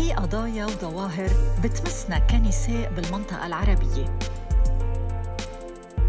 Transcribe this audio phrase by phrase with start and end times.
[0.00, 1.30] في قضايا وظواهر
[1.64, 4.18] بتمسنا كنساء بالمنطقة العربية.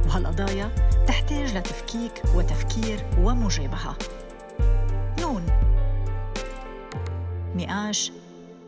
[0.05, 0.71] وهالقضايا
[1.07, 3.97] تحتاج لتفكيك وتفكير ومجابهة.
[5.19, 5.45] نون.
[7.55, 8.11] نقاش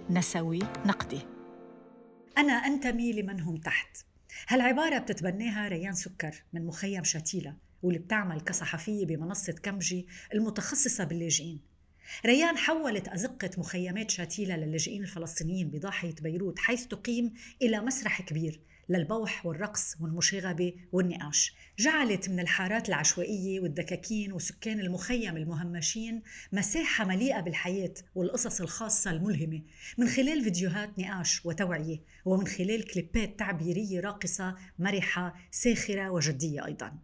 [0.09, 1.19] نسوي نقدي.
[2.37, 3.97] أنا أنتمي لمن هم تحت.
[4.47, 11.72] هالعبارة بتتبناها ريان سكر من مخيم شتيلة واللي بتعمل كصحفية بمنصة كمجي المتخصصة باللاجئين.
[12.25, 19.45] ريان حولت أزقة مخيمات شاتيلا للاجئين الفلسطينيين بضاحية بيروت حيث تقيم إلى مسرح كبير للبوح
[19.45, 21.55] والرقص والمشاغبة والنقاش.
[21.79, 26.21] جعلت من الحارات العشوائية والدكاكين وسكان المخيم المهمشين
[26.51, 29.61] مساحة مليئة بالحياة والقصص الخاصة الملهمة.
[29.97, 36.97] من خلال فيديوهات نقاش وتوعية ومن خلال كليبات تعبيرية راقصة مرحة ساخرة وجدية أيضاً.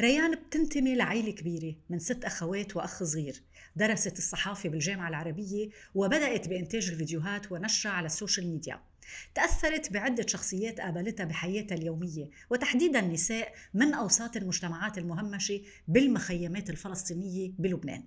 [0.00, 3.42] ريان بتنتمي لعيلة كبيرة من ست أخوات وأخ صغير.
[3.76, 8.80] درست الصحافة بالجامعة العربية وبدأت بإنتاج الفيديوهات ونشرها على ال social media.
[9.34, 18.04] تأثرت بعدة شخصيات قابلتها بحياتها اليومية وتحديدا نساء من أوساط المجتمعات المهمشة بالمخيمات الفلسطينية بلبنان.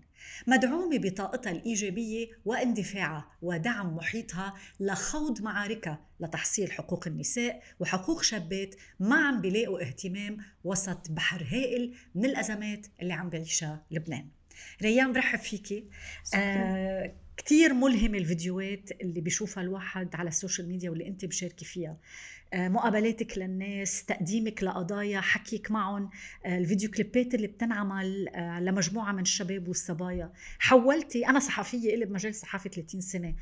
[0.48, 9.42] مدعومة بطاقتها الإيجابية واندفاعها ودعم محيطها لخوض معاركها لتحصيل حقوق النساء وحقوق شابات ما عم
[9.42, 14.37] بيلاقوا اهتمام وسط بحر هائل من الأزمات اللي عم بعيشها لبنان.
[14.82, 15.86] ريان برحب فيكي.
[16.36, 21.98] آه كتير ملهمة الفيديوهات اللي بيشوفها الواحد على ال social media واللي انت بشاركي فيها.
[22.54, 26.10] آه مقابلاتك للناس تقديمك لقضايا حكيك معهم.
[26.46, 30.32] آه الفيديو كليبات اللي بتنعمل آه لمجموعة من الشباب والصبايا.
[30.60, 33.36] حولتي أنا صحفية إلي بمجال الصحافة 30 سنة.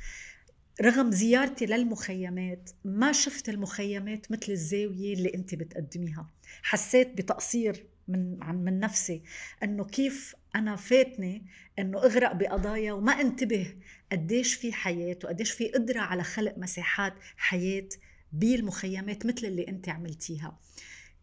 [0.80, 6.30] رغم زيارتي للمخيمات ما شفت المخيمات مثل الزاوية اللي انت بتقدميها.
[6.62, 9.22] حسيت بتقصير من عن من نفسي
[9.62, 11.46] إنه كيف أنا فاتني
[11.78, 13.74] إنه أغرق بقضايا وما أنتبه
[14.12, 17.88] قديش في حياة وقديش في قدرة على خلق مساحات حياة
[18.32, 20.58] بالمخيمات مثل اللي أنت عملتيها.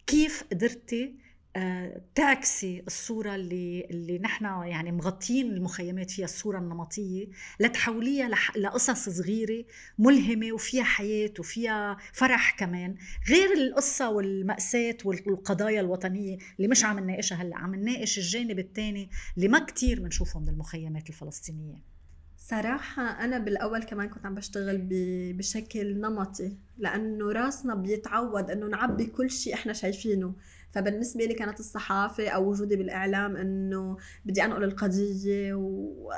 [0.08, 1.16] كيف قدرتي
[1.56, 7.28] آه، تعكسي الصورة اللي اللي نحن يعني مغطين المخيمات فيها الصورة النمطية
[7.60, 9.66] لتحوليها لقصص صغيرة
[9.98, 12.96] ملهمة وفيها حياة وفيها فرح كمان
[13.30, 19.48] غير القصة والمأساة والقضايا الوطنية اللي مش عم نناقشها هلأ عم نناقش الجانب الثاني اللي
[19.48, 21.94] ما كتير بنشوفه من المخيمات الفلسطينية.
[22.38, 24.88] صراحة أنا بالأول كمان كنت عم بشتغل
[25.38, 30.36] بشكل نمطي لأنه راسنا بيتعود إنه نعبي كل شيء إحنا شايفينه.
[30.74, 36.12] فبالنسبة لي كانت الصحافة أو وجودي بالإعلام إنه بدي أنقل القضية و...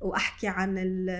[0.00, 1.10] وأحكي عن ال...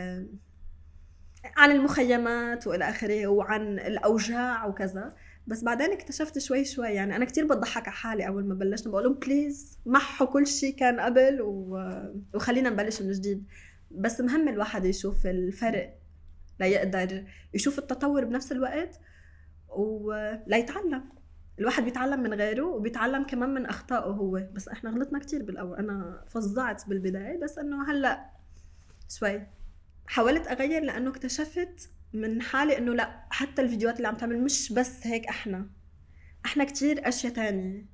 [1.56, 5.15] عن المخيمات وإلى آخره وعن الأوجاع وكذا.
[5.47, 9.04] بس بعدين اكتشفت شوي شوي يعني أنا كتير بضحك على حالي أول ما بلشنا بقول
[9.04, 11.78] لهم بليز محوا كل شيء كان قبل و...
[12.34, 13.44] وخلينا نبلش من جديد.
[13.91, 15.99] بس مهم الواحد يشوف الفرق
[16.60, 19.00] ليقدر يشوف التطور بنفس الوقت
[19.69, 21.04] وليتعلم
[21.62, 24.43] الواحد بيتعلم من غيره وبيتعلم كمان من أخطائه هو.
[24.53, 25.77] بس إحنا غلطنا كتير بالأول.
[25.77, 28.31] أنا فظعت بالبداية بس إنه هلأ
[29.09, 29.43] شوي.
[30.06, 35.06] حاولت أغير لأنه اكتشفت من حالي إنه لأ حتى الفيديوهات اللي عم تعمل مش بس
[35.06, 35.67] هيك إحنا.
[36.45, 37.87] إحنا كتير أشياء تانية.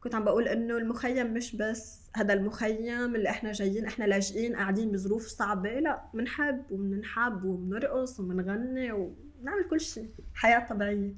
[0.00, 4.92] كنت عم بقول إنه المخيم مش بس هذا المخيم اللي إحنا جايين إحنا لاجئين قاعدين
[4.92, 5.80] بظروف صعبة.
[5.80, 10.10] لأ بنحب وبننحب وبنرقص وبنغني ونعمل كل شيء.
[10.34, 11.14] حياة طبيعية.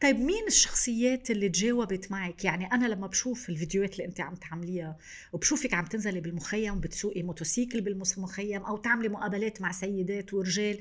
[0.00, 4.96] طيب مين الشخصيات اللي تجاوبت معك؟ يعني أنا لما بشوف الفيديوهات اللي أنت عم تعمليها
[5.32, 10.78] وبشوفك عم تنزلي بالمخيم بتسوقي موتوسيكل بالمخيم أو تعملي مقابلات مع سيدات ورجال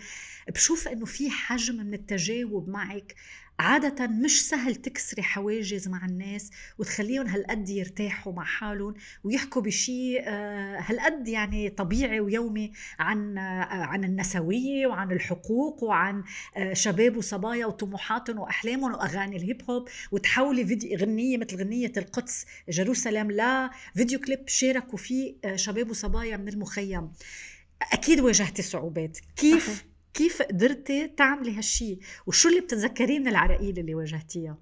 [0.50, 3.16] بشوف إنه في حجم من التجاوب معك
[3.62, 10.80] عادة مش سهل تكسري حواجز مع الناس وتخليهم هالقد يرتاحوا مع حالهم ويحكوا بشيء آه،
[10.80, 16.24] هالقد يعني طبيعي ويومي عن آه، عن النسوية وعن الحقوق وعن
[16.58, 23.32] آه، شباب وصبايا وطموحاتهم وأحلامهم وأغاني الهيب هوب وتحولي فيديو غنية مثل غنية القدس جيروسلم.
[23.32, 27.12] لفيديو كليب شاركوا فيه شباب وصبايا من المخيم.
[27.94, 29.18] أكيد واجهتي صعوبات.
[29.36, 34.58] كيف كيف قدرتي تعملي هالشي؟ وشو اللي بتتذكريه من العراقيل اللي واجهتيها؟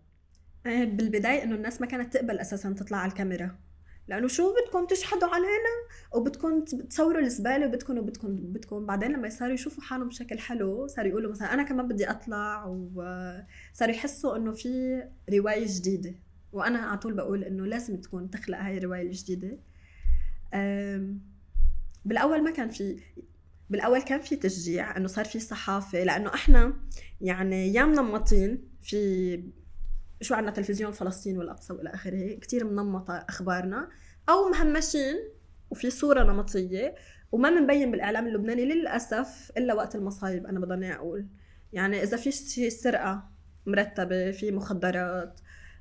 [0.65, 3.59] آه، بالبداية إنه الناس ما كانت تقبل أساسا تطلع على الكاميرا.
[4.07, 5.75] لأنه شو بدكم تشحدوا علينا؟
[6.13, 8.85] وبدكم تصوروا الزبالة وبدكم وبدكم بدكم.
[8.85, 13.95] بعدين لما صاروا يشوفوا حالهم بشكل حلو صاروا يقولوا مثلا أنا كمان بدي أطلع وصاروا
[13.95, 15.03] يحسوا إنه في
[15.33, 16.15] رواية جديدة.
[16.53, 19.57] وأنا على طول بقول إنه لازم تكون تخلق هاي الرواية الجديدة.
[22.05, 22.99] بالأول ما كان في
[23.69, 26.73] بالأول كان في تشجيع إنه صار في صحافة لأنه إحنا
[27.21, 29.43] يعني يا منمطين في
[30.21, 33.89] شو عندنا تلفزيون فلسطين والأقصى والى آخره كثير منمطة أخبارنا
[34.29, 35.15] أو مهمشين
[35.69, 36.95] وفي صورة نمطية
[37.31, 41.27] وما بنبين بالإعلام اللبناني للأسف إلا وقت المصايب أنا بضلني أقول.
[41.73, 43.29] يعني إذا في شيء سرقة
[43.65, 45.39] مرتبة في مخدرات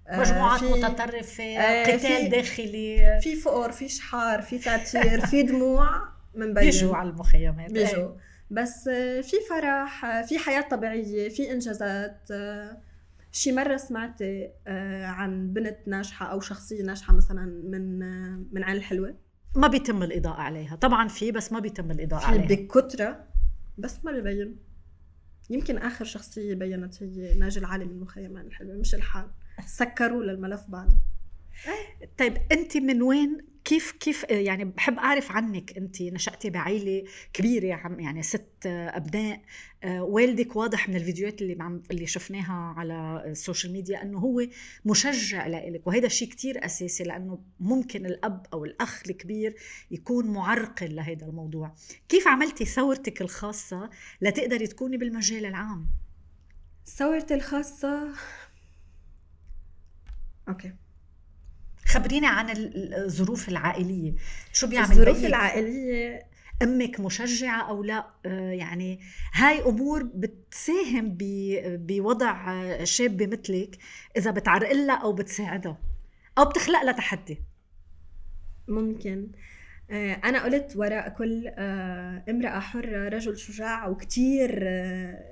[0.09, 3.19] آه، مجموعات في متطرفة آه قتال داخلي.
[3.23, 6.18] في فقر في شحار في تعتير في دموع.
[6.39, 7.73] من بيجوا على المخيمات.
[7.73, 8.15] بيجوا.
[8.51, 12.29] بس آه، في فرح آه، في حياة طبيعية في إنجازات
[13.33, 14.51] شي مرة سمعتي
[15.05, 17.99] عن بنت ناجحة أو شخصية ناجحة مثلا من
[18.55, 19.15] من عين الحلوة؟
[19.57, 22.47] ما بيتم الإضاءة عليها، طبعا في بس ما بيتم الإضاءة عليها.
[22.47, 23.25] بكترة
[23.79, 24.57] بس ما ببين
[25.51, 29.31] يمكن آخر شخصية بينت هي ناجي العالي من مخيم عين الحلوة مش الحال.
[29.79, 30.99] سكروا للملف بعده.
[32.19, 33.39] طيب أنت من وين
[33.69, 37.67] كيف كيف يعني بحب أعرف عنك أنت نشأتي بعائله كبيرة
[37.99, 39.41] يعني ست أبناء.
[39.85, 44.47] آه، والدك واضح من الفيديوهات اللي عم اللي شفناها على ال social media إنه هو
[44.85, 49.55] مشجع لإلك وهذا شيء كتير أساسي لأنه ممكن الأب أو الأخ الكبير
[49.91, 51.75] يكون معرقل لهذا الموضوع.
[52.09, 55.87] كيف عملتي ثورتك الخاصة لتقدري تكوني بالمجال العام؟
[56.87, 58.15] ثورتي الخاصة
[60.49, 60.88] أوكي.
[61.89, 62.47] خبريني عن
[62.77, 64.15] الظروف العائلية.
[64.53, 66.29] شو بيعمل الظروف العائلية
[66.63, 69.01] أمك مشجعة أو لا؟ آه، يعني
[69.33, 73.79] هاي أمور بتساهم بوضع شابه مثلك
[74.17, 75.79] إذا بتعرقلها أو بتساعدها
[76.39, 77.39] أو بتخلق لها تحدي.
[78.69, 79.29] ممكن.
[79.91, 84.65] آه، أنا قلت وراء كل آه، امرأة حرة رجل شجاع وكتير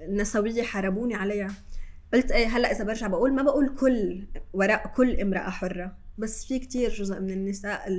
[0.09, 1.49] نسوية حاربوني عليها.
[2.15, 6.06] قلت إيه هلأ إذا برجع بقول ما بقول كل وراء كل امرأة حرة.
[6.19, 7.91] بس في كتير جزء من النساء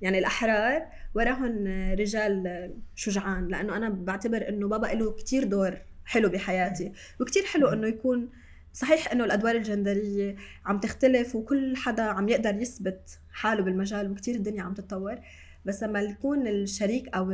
[0.00, 6.92] يعني الأحرار وراهم رجال شجعان لأنه أنا بعتبر إنه بابا له كتير دور حلو بحياتي
[7.20, 8.30] وكتير حلو إنه يكون
[8.72, 10.36] صحيح إنه الأدوار الجندرية
[10.66, 15.18] عم تختلف وكل حدا عم يقدر يثبت حاله بالمجال وكتير الدنيا عم تتطور
[15.64, 17.32] بس لما يكون الشريك أو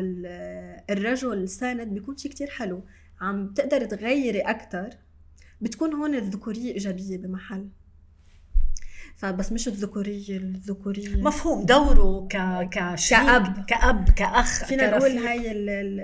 [0.90, 2.84] الرجل الساند بيكون شيء كتير حلو
[3.20, 4.90] عم تقدر تغيري أكثر
[5.60, 7.68] بتكون هون الذكورية إيجابية بمحل.
[9.20, 11.22] فبس مش الذكورية الذكورية.
[11.22, 11.66] مفهوم.
[11.66, 13.64] دوره ك كشريك كأب.
[13.64, 16.00] كأب كأخ فينا نقول هاي ال ال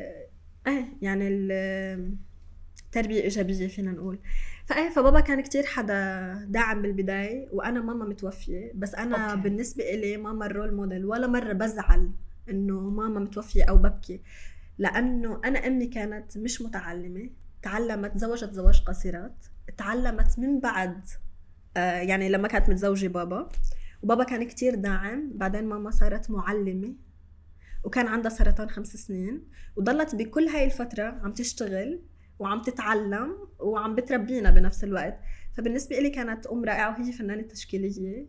[0.66, 4.18] إيه يعني التربيه إيجابية فينا نقول.
[4.66, 8.72] فإيه فبابا كان كتير حدا داعم بالبداية وأنا ماما متوفية.
[8.74, 9.42] بس أنا okay.
[9.42, 11.04] بالنسبة إلي ماما ال role model.
[11.04, 12.10] ولا مرة بزعل
[12.50, 14.20] إنه ماما متوفية أو ببكي.
[14.78, 17.30] لأنه أنا أمي كانت مش متعلمة.
[17.62, 19.44] تعلمت تزوجت زواج قصيرات.
[19.76, 21.00] تعلمت من بعد
[21.76, 23.48] يعني لما كانت متزوجة بابا.
[24.02, 25.30] وبابا كان كتير داعم.
[25.34, 26.94] بعدين ماما صارت معلمة.
[27.84, 29.44] وكان عندها سرطان خمس سنين.
[29.76, 32.00] وضلت بكل هاي الفترة عم تشتغل
[32.38, 35.18] وعم تتعلم وعم بتربينا بنفس الوقت.
[35.52, 38.26] فبالنسبة إلي كانت أم رائعة وهي فنانة تشكيلية.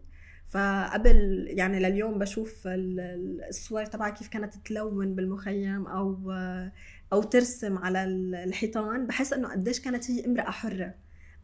[0.48, 6.32] فقبل يعني لليوم بشوف الصور تبعها كيف كانت تلون بالمخيم أو
[7.14, 9.08] أو ترسم على الحيطان.
[9.08, 10.94] بحس إنه قديش كانت هي امرأة حرة.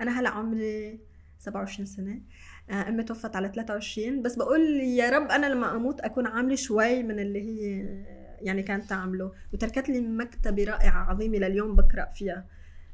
[0.02, 1.00] أنا هلأ عمري
[1.44, 2.22] 27 سنة.
[2.69, 7.04] آه، أمي توفت على 23 بس بقول يا رب أنا لما أموت أكون عاملة شوي
[7.04, 7.86] من اللي هي
[8.42, 9.31] يعني كانت تعمله.
[9.54, 12.45] وتركت لي مكتبة رائعة عظيمة لليوم بقرأ فيها.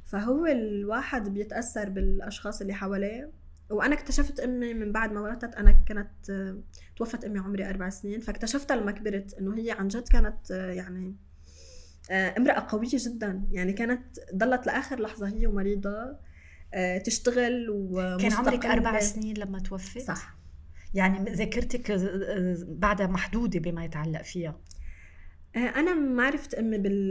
[0.06, 3.32] فهو الواحد بيتأثر بالأشخاص اللي حواليه.
[3.70, 6.60] وأنا اكتشفت أمي من بعد ما ماتت أنا كانت آه،
[6.96, 8.20] توفت أمي عمري أربع سنين.
[8.20, 11.16] فاكتشفتها لما كبرت إنه هي عن جد كانت آه، يعني
[12.12, 13.44] امرأة قوية جدا.
[13.52, 16.18] يعني كانت ضلت لآخر لحظة هي ومريضة.
[16.74, 17.68] آه، تشتغل
[18.22, 20.36] كان عمرك أربع سنين لما توفت؟ صح.
[20.94, 24.60] يعني ذاكرتك آه، بعدها محدودة بما يتعلق فيها.
[25.56, 27.10] آه، أنا ما عرفت أمي بال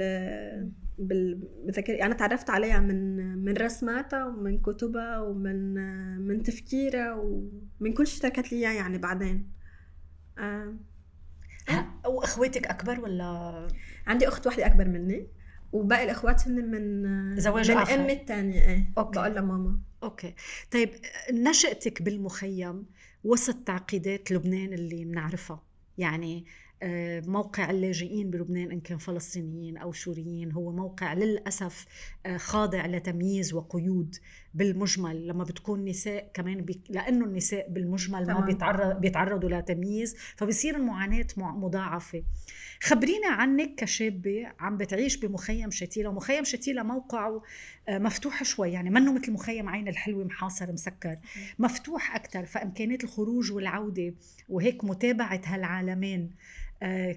[0.99, 5.75] بالذاكرة يعني أنا تعرفت عليها من من رسماتها ومن كتبها ومن
[6.21, 9.53] من تفكيرها ومن كل شيء تركت لي إياه يعني بعدين.
[10.39, 10.75] أه.
[12.07, 13.69] وأخواتك أكبر ولا؟
[14.07, 15.27] عندي أخت واحدة أكبر مني.
[15.73, 17.95] وباقي الأخوات هن من زواج من آخر.
[17.95, 19.19] امي الثانية إيه okay.
[19.21, 19.79] بقول لماما.
[20.03, 20.35] okay.
[20.71, 20.91] طيب
[21.33, 22.87] نشأتك بالمخيم
[23.25, 25.63] وسط تعقيدات لبنان اللي بنعرفها
[25.99, 26.45] يعني
[26.83, 31.87] آه، موقع اللاجئين بلبنان إن كان فلسطينيين أو سوريين هو موقع للأسف
[32.27, 34.17] آه، خاضع لتمييز وقيود
[34.55, 36.81] بالمجمل لما بتكون نساء كمان بي...
[36.89, 42.23] لأنه النساء بالمجمل ما بيتعرض بيتعرضوا لتمييز فبصير المعاناة مضاعفة.
[42.83, 47.43] خبرينا عنك كشابة عم بتعيش بمخيم شتيلة ومخيم شتيلة موقعه
[47.89, 51.17] آه، مفتوح شوي يعني منه مثل مخيم عين الحلوة محاصر مسكر.
[51.59, 54.15] مفتوح أكثر فإمكانية الخروج والعودة
[54.49, 56.31] وهيك متابعة هالعالمين.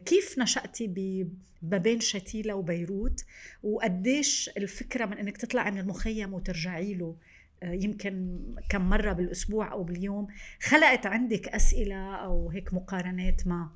[0.05, 1.27] كيف نشأتي
[1.61, 3.25] ما بين شتيلة وبيروت؟
[3.63, 7.15] وقديش الفكرة من إنك تطلعي من المخيم وترجعي له
[7.63, 8.39] آه، يمكن
[8.69, 10.27] كم مرة بالأسبوع أو باليوم
[10.61, 13.69] خلقت عندك أسئلة أو هيك مقارنات ما؟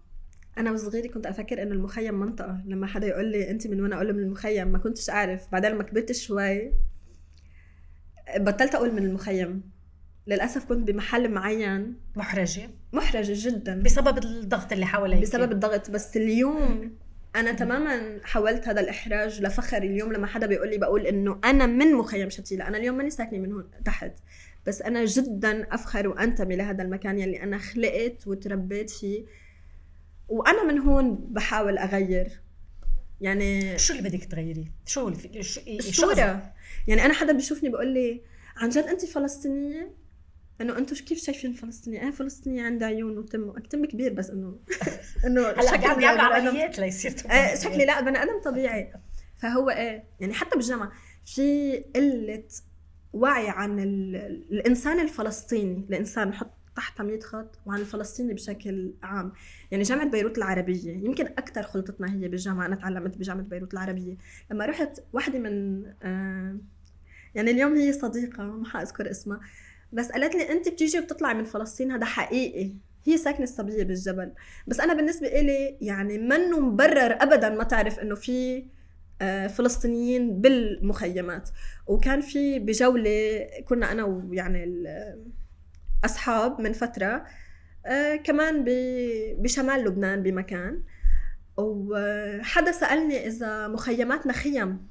[0.58, 2.62] أنا وصغيري كنت أفكر إنه المخيم منطقة.
[2.66, 4.68] لما حدا يقول لي أنت من وين؟ أقول له من المخيم.
[4.68, 5.52] ما كنتش أعرف.
[5.52, 6.72] بعدين لما كبرت شوي
[8.38, 9.75] بطلت أقول من المخيم.
[10.28, 11.96] للأسف كنت بمحل معين.
[12.16, 12.70] محرجة.
[12.94, 13.82] محرجة جدا.
[13.84, 15.22] بسبب الضغط اللي حواليك.
[15.22, 15.92] بسبب الضغط.
[15.92, 16.96] بس اليوم
[17.36, 21.94] أنا تماما حولت هذا الإحراج لفخر اليوم لما حدا بيقول لي بقول إنه أنا من
[21.94, 24.12] مخيم شتيله أنا اليوم ماني ساكنة من هون تحت.
[24.68, 29.26] بس أنا جدا أفخر وأنتمي لهذا المكان يلي أنا خلقت وتربيت فيه.
[30.28, 32.42] وأنا من هون بحاول أغير.
[33.22, 36.54] يعني شو اللي بدك تغيري؟ شو اللي شو الصورة.
[36.88, 38.22] يعني أنا حدا بيشوفني بيقول لي
[38.58, 40.05] عن جد انت فلسطينية؟
[40.62, 44.60] إنه أنتم كيف شايفين فلسطينيه؟ إيه فلسطينيه عندها عيون وتم تم كبير بس انه
[45.26, 48.94] إنه هلا عم يعمل عمليات ليصير إيه شكلي لا بني آدم طبيعي.
[49.38, 50.92] فهو إيه يعني حتى بالجامعة
[51.26, 52.44] في قلة
[53.14, 55.86] وعي عن الإنسان الفلسطيني.
[55.90, 59.34] الإنسان نحط تحت 100 خط وعن الفلسطيني بشكل عام.
[59.72, 64.18] يعني جامعة بيروت العربية يمكن أكثر خلطتنا هي بالجامعة أنا تعلمت بجامعة بيروت العربية.
[64.52, 66.58] لما رحت واحدة من آه
[67.36, 69.40] يعني اليوم هي صديقة ما حأذكر اسمها.
[69.92, 72.72] بس قالت لي أنت بتيجي وبتطلعي من فلسطين هذا حقيقي.
[73.06, 74.32] هي ساكنة الصبية بالجبل.
[74.68, 78.66] بس أنا بالنسبة إلي يعني منه مبرر أبدا ما تعرف إنه في
[79.22, 81.50] آه، فلسطينيين بالمخيمات.
[81.88, 84.84] وكان في بجولة كنا أنا ويعني
[86.06, 87.26] أصحاب من فترة
[87.86, 88.66] آه، كمان
[89.40, 90.84] بشمال لبنان بمكان.
[91.58, 94.88] وحدا سألني إذا مخيماتنا خيم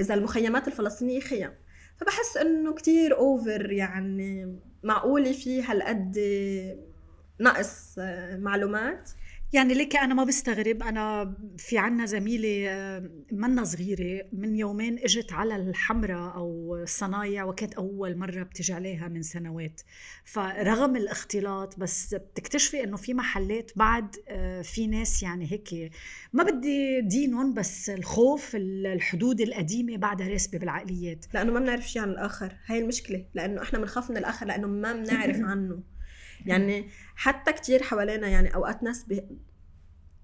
[0.00, 1.50] إذا المخيمات الفلسطينية خيم.
[1.96, 6.18] فبحس إنه كتير أوفر يعني معقولة في هالقد
[7.40, 9.10] نقص آه، معلومات.
[9.52, 15.32] يعني ليك أنا ما بستغرب أنا في عنا زميلة آه، منا صغيرة من يومين إجت
[15.32, 19.80] على الحمراء أو الصنايع وكانت أول مرة بتجي عليها من سنوات.
[20.24, 25.92] فرغم الاختلاط بس بتكتشفي إنه في محلات بعد آه، في ناس يعني هيك
[26.32, 31.26] ما بدي دينهم بس الخوف الحدود القديمة بعدها راسبة بالعقليات.
[31.34, 32.56] لأنه ما بنعرف شيء عن الآخر.
[32.66, 35.95] هاي المشكلة لأنه إحنا بنخاف من الآخر لأنه ما بنعرف عنه.
[36.46, 39.22] يعني حتى كتير حوالينا يعني أوقات ناس بي...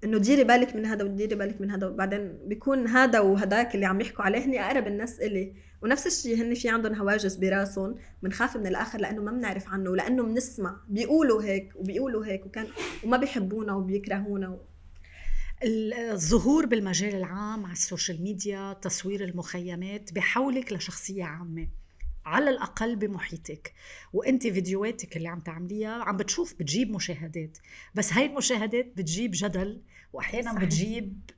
[0.05, 4.01] إنه ديري بالك من هذا وديري بالك من هذا وبعدين بيكون هذا وهداك اللي عم
[4.01, 5.55] يحكوا عليه هني أقرب الناس إلي.
[5.83, 10.23] ونفس الشيء هن في عندهم هواجس براسهم بنخاف من الآخر لأنه ما بنعرف عنه ولأنه
[10.23, 12.67] بنسمع بيقولوا هيك وبيقولوا هيك وكان
[13.05, 14.49] وما بيحبونا وبيكرهونا.
[14.49, 14.59] و...
[15.65, 21.69] الظهور بالمجال العام على ال social media تصوير المخيمات بحولك لشخصية عامة.
[22.27, 23.73] على الأقل بمحيطك.
[24.13, 27.59] وأنت فيديوهاتك اللي عم تعمليها عم بتشوف بتجيب مشاهدات.
[27.95, 30.65] بس هاي المشاهدات بتجيب جدل واحيانا صحيح.
[30.65, 31.31] بتجيب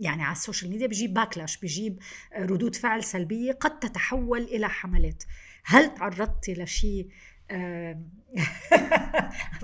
[0.00, 1.98] يعني على ال social media بجيب backlash بجيب
[2.32, 5.22] آه، ردود فعل سلبية قد تتحول إلى حملات.
[5.64, 7.08] هل تعرضتي لشيء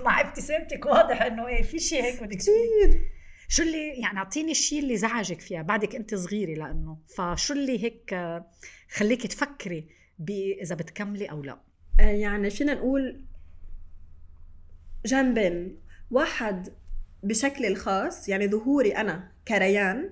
[0.05, 2.39] مع ابتسامتك؟ واضح إنه إيه في شيء هيك بدك
[3.47, 6.97] شو اللي يعني أعطيني الشيء اللي زعجك فيها بعدك أنت صغيرة لأنه.
[7.17, 8.51] فشو اللي هيك آه،
[8.91, 9.87] خليك تفكري
[10.31, 11.57] إذا بتكملي أو لا.
[11.99, 13.21] آه، يعني فينا نقول
[15.05, 15.77] جنبين.
[16.11, 16.73] واحد
[17.23, 20.09] بشكل الخاص يعني ظهوري أنا كريان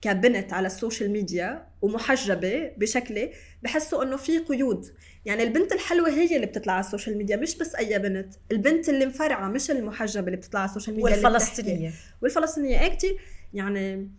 [0.00, 4.86] كبنت على ال social media ومحجبة بشكلي بحسوا إنه في قيود.
[5.24, 8.34] يعني البنت الحلوة هي اللي بتطلع على ال social media مش بس أي بنت.
[8.52, 11.92] البنت اللي مفرعة مش المحجبة اللي بتطلع على ال social media والفلسطينية.
[12.22, 13.16] والفلسطينية إيه كتير؟
[13.54, 14.10] يعني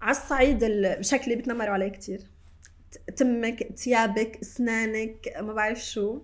[0.00, 0.64] على الصعيد
[0.98, 2.20] بشكلي بتنمروا عليه كتير.
[3.16, 6.20] تمك ثيابك أسنانك ما بعرف شو.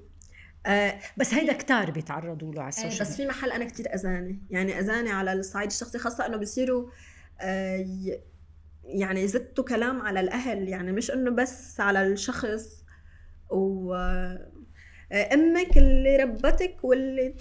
[0.67, 4.39] آه بس هيدا كتار بيتعرضوا له على ال social بس في محل أنا كتير اذاني
[4.51, 6.91] يعني اذاني على الصعيد الشخصي خاصة إنه بصيروا
[7.41, 7.87] آه
[8.85, 10.69] يعني زدتوا كلام على الأهل.
[10.69, 12.83] يعني مش إنه بس على الشخص.
[13.51, 13.95] و
[15.13, 17.35] آه، أمك اللي ربتك واللي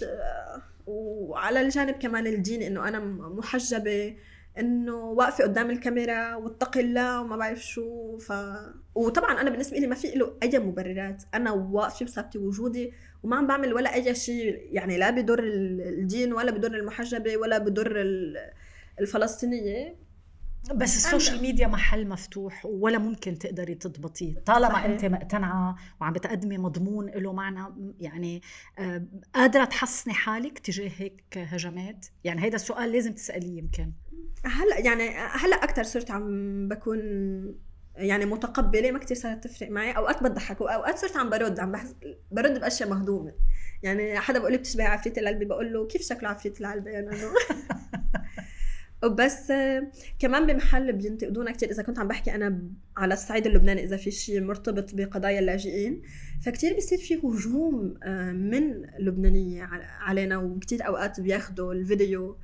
[0.86, 2.98] وعلى الجانب كمان الديني إنه أنا
[3.28, 4.16] محجبة.
[4.58, 8.32] إنه واقفة قدام الكاميرا واتقي الله وما بعرف شو ف
[8.94, 11.22] وطبعا أنا بالنسبة لي ما في له أي مبررات.
[11.34, 12.92] أنا واقفة وثابته وجودي
[13.22, 17.92] وما عم بعمل ولا أي شيء يعني لا بضر الدين ولا بضر المحجبة ولا بضر
[19.00, 19.96] الفلسطينية.
[20.70, 24.34] بس ال social media محل مفتوح ولا ممكن تقدري تضبطيه.
[24.46, 24.84] طالما صحيح.
[24.84, 28.42] أنت مقتنعة وعم بتقدمي مضمون له معنى يعني
[28.78, 33.92] آه، قادرة تحصني حالك تجاه هيك هجمات؟ يعني هيدا السؤال لازم تسأليه يمكن.
[34.44, 36.98] هلا يعني هلا أكثر صرت عم بكون
[37.94, 39.92] يعني متقبلة ما كثير صارت تفرق معي.
[39.92, 41.94] أوقات بضحك وأوقات صرت عم برد عم بحس
[42.30, 43.32] برد بأشياء مهضومة.
[43.82, 47.10] يعني حدا بقول لي بتشبه عفريت العلبة؟ بقول له كيف شكله عفريت العلبة؟ يعني
[49.08, 49.52] بس
[50.18, 52.62] كمان بمحل بينتقدونا كثير إذا كنت عم بحكي أنا
[52.96, 56.02] على الصعيد اللبناني إذا في شيء مرتبط بقضايا اللاجئين
[56.44, 59.68] فكتير بيصير في هجوم آه، من لبنانية
[60.00, 62.36] علينا وكثير أوقات بياخذوا الفيديو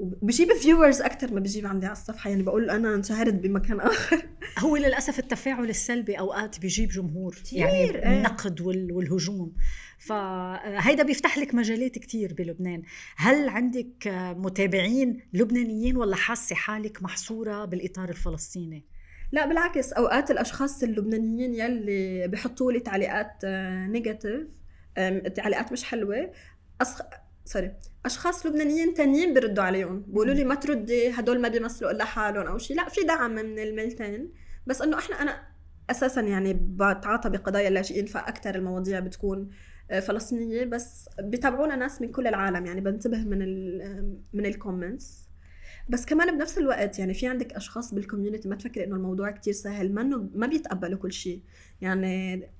[0.00, 4.26] وبجيب فيورز أكثر ما بجيب عندي على الصفحة يعني بقول أنا انشهرت بمكان آخر.
[4.64, 8.18] هو للأسف التفاعل السلبي أوقات بيجيب جمهور يعني إيه.
[8.18, 9.52] النقد والهجوم.
[9.98, 12.82] فهيدا بيفتح لك مجالات كتير بلبنان.
[13.16, 18.84] هل عندك متابعين لبنانيين ولا حاسة حالك محصورة بالإطار الفلسطيني؟
[19.32, 23.44] لا بالعكس أوقات الأشخاص اللبنانيين يلي بحطوا لي تعليقات
[23.90, 24.46] negative
[25.34, 26.32] تعليقات مش حلوة
[26.82, 27.02] أصخ...
[27.44, 27.72] sorry.
[28.06, 30.02] أشخاص لبنانيين تانيين بيردوا عليهم.
[30.02, 33.58] بيقولوا لي ما تردي هدول ما بيمثلوا إلا حالهم أو شيء لا في دعم من
[33.58, 34.32] الميلين
[34.66, 35.42] بس إنه إحنا أنا
[35.90, 39.50] أساسا يعني بتعاطى بقضايا اللاجئين فاكثر المواضيع بتكون
[39.90, 40.64] آه، فلسطينية.
[40.64, 45.30] بس بتابعونا ناس من كل العالم يعني بنتبه من ال من ال comments
[45.88, 49.52] بس كمان بنفس الوقت يعني في عندك أشخاص بال community ما تفكري إنه الموضوع كتير
[49.52, 51.42] سهل ما ما بيتقبلوا كل شيء.
[51.80, 52.50] يعني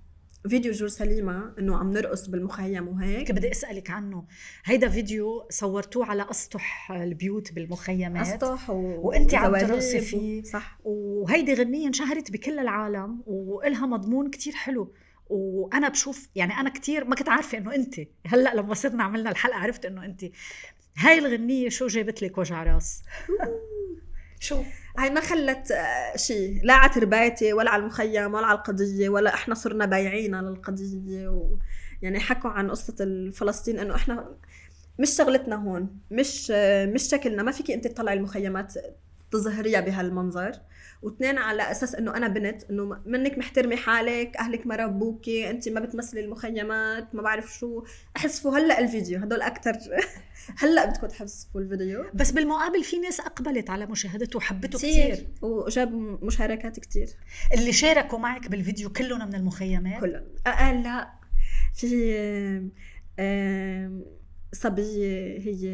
[0.49, 3.33] فيديو Jerusalema إنه عم نرقص بالمخيم وهيك.
[3.33, 4.25] بدي أسألك عنه.
[4.65, 8.27] هيدا فيديو صورتوه على أسطح البيوت بالمخيمات.
[8.27, 9.09] أسطح و...
[9.09, 10.43] وانت عم ترقصي فيه.
[10.43, 10.79] صح.
[10.85, 14.93] وهيدي غنية انشهرت بكل العالم وإلها مضمون كتير حلو.
[15.27, 18.01] وأنا بشوف يعني أنا كتير ما كنت عارفة إنه انت.
[18.27, 20.25] هلأ لما صرنا عملنا الحلقة عرفت إنه انت.
[20.97, 23.03] هاي الغنية شو جابت لك وجع راس؟
[24.41, 24.63] شو؟
[24.99, 29.35] هاي ما خلت آه، شيء لا على تربايتي ولا على المخيم ولا على القضية ولا
[29.35, 31.57] إحنا صرنا بايعين للقضيه و...
[32.03, 34.35] يعني حكوا عن قصة الفلسطين إنه إحنا
[34.99, 37.43] مش شغلتنا هون مش آه، مش شكلنا.
[37.43, 38.75] ما فيكي انت تطلعي المخيمات
[39.31, 40.53] تظهريها بهالمنظر.
[41.03, 45.81] واثنين على أساس إنه أنا بنت إنه منك محترمة حالك أهلك ما ربوكي انت ما
[45.81, 47.85] بتمثلي المخيمات ما بعرف شو.
[48.17, 49.73] احذفوا هلأ الفيديو هدول أكثر
[50.63, 52.05] هلأ بدكم تحذفوا الفيديو.
[52.15, 55.93] بس بالمقابل في ناس أقبلت على مشاهدته وحبته كثير وجاب
[56.23, 57.09] مشاركات كثير
[57.55, 60.25] اللي شاركوا معك بالفيديو كلهم من المخيمات؟ كلهم.
[60.47, 61.21] أه لا.
[61.75, 62.71] في
[64.53, 65.65] صبية هي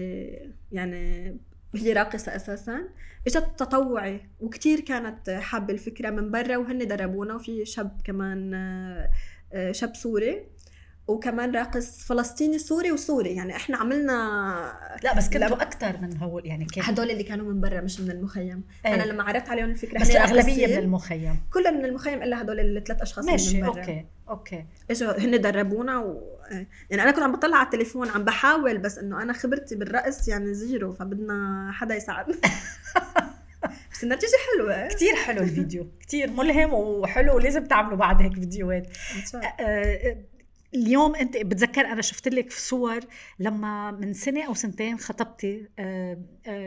[0.73, 1.37] يعني
[1.78, 2.80] هي راقصة أساسا.
[3.26, 8.54] إجت تطوعي وكتير كانت حابة الفكرة من برا وهن دربونا وفي شاب كمان
[9.52, 10.47] آه، شاب سوري
[11.06, 13.35] وكمان راقص فلسطيني سوري وسوري.
[13.35, 14.16] يعني إحنا عملنا
[15.03, 18.11] لا بس كنتوا أكثر من هول يعني كيف؟ هدول اللي كانوا من برا مش من
[18.11, 18.64] المخيم.
[18.87, 21.40] إيه؟ أنا لما عرضت عليهم الفكرة بس الأغلبية من المخيم.
[21.53, 23.81] كلهم من المخيم إلا هدول الثلاث أشخاص ماشي من برا.
[23.81, 24.07] okay.
[24.29, 24.64] okay.
[24.91, 26.39] اجوا هن دربونا و...
[26.91, 30.55] يعني أنا كنت عم بطلع على التليفون عم بحاول بس إنه أنا خبرتي بالرقص يعني
[30.55, 32.37] زيرو فبدنا حدا يساعدنا.
[33.93, 34.89] بس النتيجة حلوة.
[34.89, 35.91] كتير حلو الفيديو.
[36.01, 38.87] كتير ملهم وحلو ولازم تعملوا بعد هيك فيديوهات.
[40.75, 43.01] اليوم أنت بتذكر أنا شفت لك في صور
[43.39, 45.69] لما من سنة أو سنتين خطبتي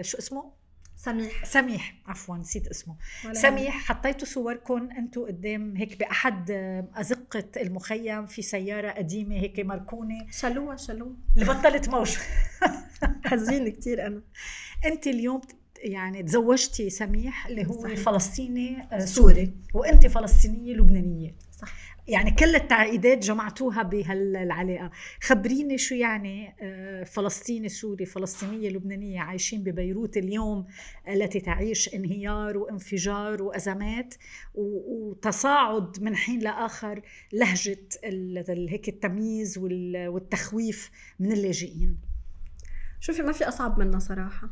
[0.02, 0.59] شو اسمه؟
[1.02, 1.46] سميح.
[1.46, 2.96] سميح عفوا نسيت اسمه.
[3.34, 6.52] سميح حطيتوا صوركم أنتم قدام هيك بأحد
[6.96, 12.18] أزقة المخيم في سيارة قديمة هيك مركونة؟ شلوه شلوه اللي بطلت موج
[13.26, 14.22] حزين كثير أنا.
[14.86, 15.42] أنت اليوم
[15.84, 18.00] يعني تزوجتي سميح اللي هو صحيح.
[18.00, 19.54] فلسطيني آه، سوري.
[19.74, 21.36] وأنت فلسطينية لبنانية.
[21.52, 21.74] صح.
[22.10, 24.92] يعني كل التعقيدات جمعتوها بهالعلاقة.
[25.22, 30.66] خبريني شو يعني آه، فلسطيني سوري فلسطينية لبنانية عايشين ببيروت اليوم
[31.08, 34.14] التي تعيش انهيار وانفجار وأزمات
[34.56, 37.02] وتصاعد من حين لآخر
[37.34, 37.78] لهجة
[38.70, 41.98] هيك التمييز والتخويف من اللاجئين.
[43.00, 44.50] شوفي ما في أصعب منها صراحة.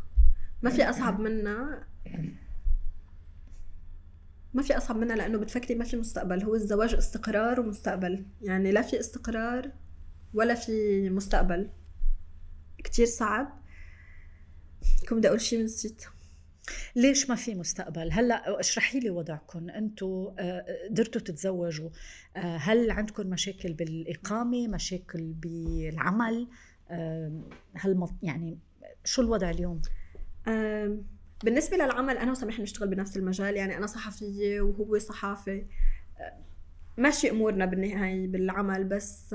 [0.62, 1.88] ما في أصعب منها
[4.54, 8.26] ما في أصعب منها لأنه بتفكري ما في مستقبل هو الزواج استقرار ومستقبل.
[8.42, 9.72] يعني لا في استقرار
[10.34, 11.70] ولا في مستقبل.
[12.84, 13.62] كتير صعب.
[15.10, 16.06] كنت بدي أقول شيء نسيت
[16.96, 21.90] ليش ما في مستقبل؟ هلأ اشرحي لي وضعكم أنتم آه، قدرتوا تتزوجوا.
[22.36, 26.48] آه، هل عندكم مشاكل بالإقامة؟ مشاكل بالعمل؟
[27.74, 28.58] هل يعني
[29.04, 29.82] شو الوضع اليوم؟
[31.44, 35.66] بالنسبة للعمل أنا وسامح نشتغل بنفس المجال يعني أنا صحفية وهو صحافي
[36.98, 39.34] ماشي أمورنا بالنهاية بالعمل بس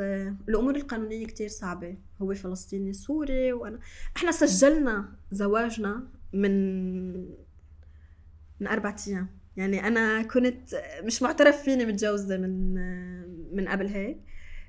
[0.48, 1.96] الأمور القانونية كتير صعبة.
[2.22, 3.78] هو فلسطيني سوري وأنا
[4.16, 7.12] إحنا سجلنا زواجنا من
[8.60, 9.28] من أربعة أيام.
[9.56, 12.74] يعني أنا كنت مش معترف فيني متجوزة من
[13.56, 14.18] من قبل هيك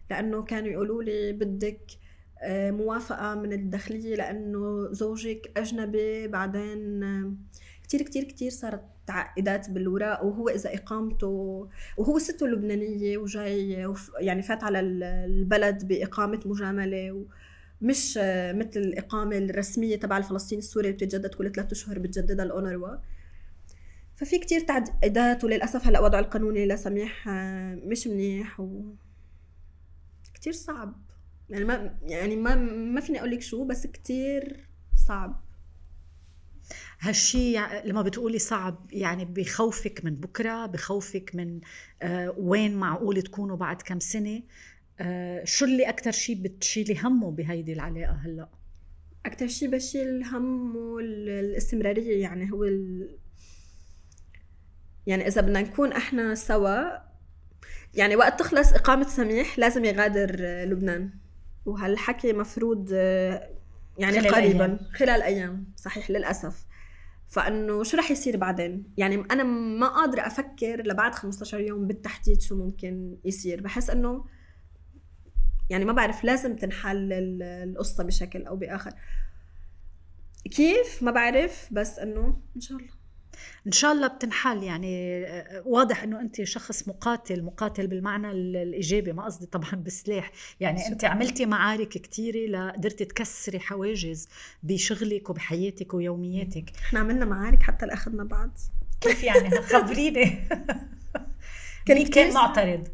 [0.10, 1.82] لأنه كانوا يقولوا لي بدك
[2.44, 7.34] آه، موافقة من الداخلية لأنه زوجك أجنبي بعدين آه،
[7.84, 13.88] كتير كتير كتير صارت تعقيدات بالوراق وهو إذا إقامته وهو سته لبنانية وجاي
[14.20, 17.26] يعني فات على البلد بإقامة مجاملة
[17.82, 22.98] مش آه، مثل الإقامة الرسمية تبع الفلسطيني السوري اللي بتتجدد كل ثلاثة أشهر بتجددها الأونروا.
[24.16, 27.30] ففي كتير تعقيدات وللأسف هلأ وضعه القانوني لسميح
[27.84, 28.82] مش منيح و
[30.34, 31.03] كتير صعب.
[31.50, 34.68] يعني ما يعني ما ما فيني أقول لك شو بس كتير
[35.08, 35.44] صعب.
[37.00, 41.62] هالشي لما بتقولي صعب يعني بخوفك من بكرة بخوفك من
[42.02, 44.44] آه وين معقول تكونوا بعد كم سنة.
[45.00, 48.50] آه شو اللي أكثر شيء بتشيلي همه بهيدي العلاقة هلأ؟
[49.26, 53.10] أكثر شيء بشيل همه الاستمرارية يعني هو ال...
[55.08, 56.98] يعني إذا بدنا نكون إحنا سوا
[57.94, 61.23] يعني وقت تخلص إقامة سميح لازم يغادر لبنان.
[61.66, 64.66] وهالحكي مفروض يعني خلال قريبا.
[64.66, 64.80] أيام.
[64.94, 66.66] خلال أيام صحيح للأسف.
[67.28, 72.56] فإنه شو رح يصير بعدين؟ يعني أنا ما قادرة أفكر لبعد 15 يوم بالتحديد شو
[72.56, 73.62] ممكن يصير.
[73.62, 74.26] بحس إنه
[75.70, 77.10] يعني ما بعرف لازم تنحل
[77.42, 78.92] القصة بشكل أو بآخر.
[80.52, 82.93] كيف؟ ما بعرف بس إنه إن شاء الله.
[83.68, 85.26] إن شاء الله بتنحل يعني
[85.66, 90.92] واضح إنه أنت شخص مقاتل مقاتل بالمعنى الإيجابي ما قصدي طبعا بسلاح يعني شكرا.
[90.92, 94.28] أنت عملتي معارك كثيره لقدرتي تكسري حواجز
[94.64, 96.66] بشغلك وبحياتك ويومياتك.
[96.86, 98.58] إحنا عملنا معارك حتى لاخذنا بعض
[99.02, 100.48] كيف يعني؟ خبريني.
[101.86, 102.88] كان كان معترض؟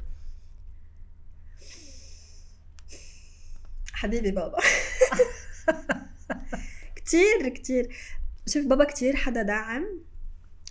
[3.94, 4.58] حبيبي بابا.
[6.96, 7.96] كتير كتير.
[8.48, 10.09] شوف بابا كتير حدا داعم.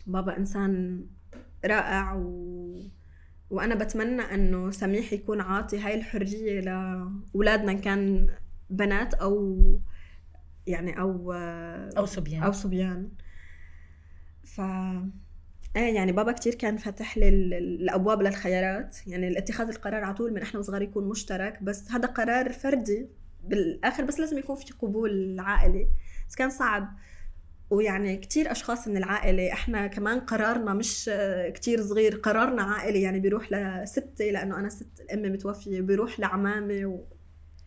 [0.08, 1.04] بابا إنسان
[1.64, 2.58] رائع و...
[3.50, 8.28] وأنا بتمنى إنه سميح يكون عاطي هاي الحرية لأولادنا كان
[8.70, 9.58] بنات أو
[10.66, 11.32] يعني أو
[11.98, 12.42] أو صبيان.
[12.42, 13.08] أو صبيان.
[14.44, 14.60] ف
[15.76, 18.96] إيه يعني بابا كتير كان فاتح لي الأبواب للخيارات.
[19.06, 23.08] يعني اتخاذ القرار على طول من إحنا وصغار يكون مشترك بس هذا قرار فردي
[23.44, 25.88] بالآخر بس لازم يكون في قبول عائلي.
[26.28, 26.88] بس كان صعب.
[27.70, 31.10] ويعني كتير أشخاص من العائلة إحنا كمان قرارنا مش
[31.54, 36.98] كتير صغير قرارنا عائلي يعني بيروح لستي لأنه أنا ست الأم متوفية بيروح لعمامي.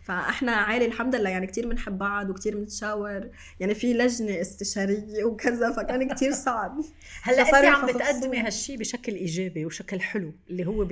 [0.03, 3.29] فاحنا عائله الحمد لله يعني كثير بنحب بعض وكثير بنتشاور.
[3.59, 6.81] يعني في لجنة استشارية وكذا فكان كثير صعب.
[7.21, 10.87] هلأ انت عم بتقدمي هالشيء بشكل إيجابي وشكل حلو اللي هو.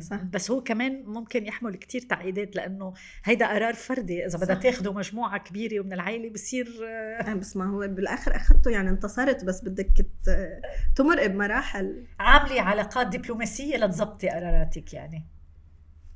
[0.00, 0.22] صح.
[0.22, 4.26] بس هو كمان ممكن يحمل كثير تعقيدات لأنه هيدا قرار فردي.
[4.26, 6.68] إذا بدها تاخده مجموعة كبيرة ومن العائله بصير
[7.20, 10.06] آه بس ما هو بالآخر اخذته يعني انتصرت بس بدك
[10.96, 12.04] تمر بمراحل.
[12.20, 15.34] عاملي علاقات دبلوماسية لتظبطي قراراتك يعني.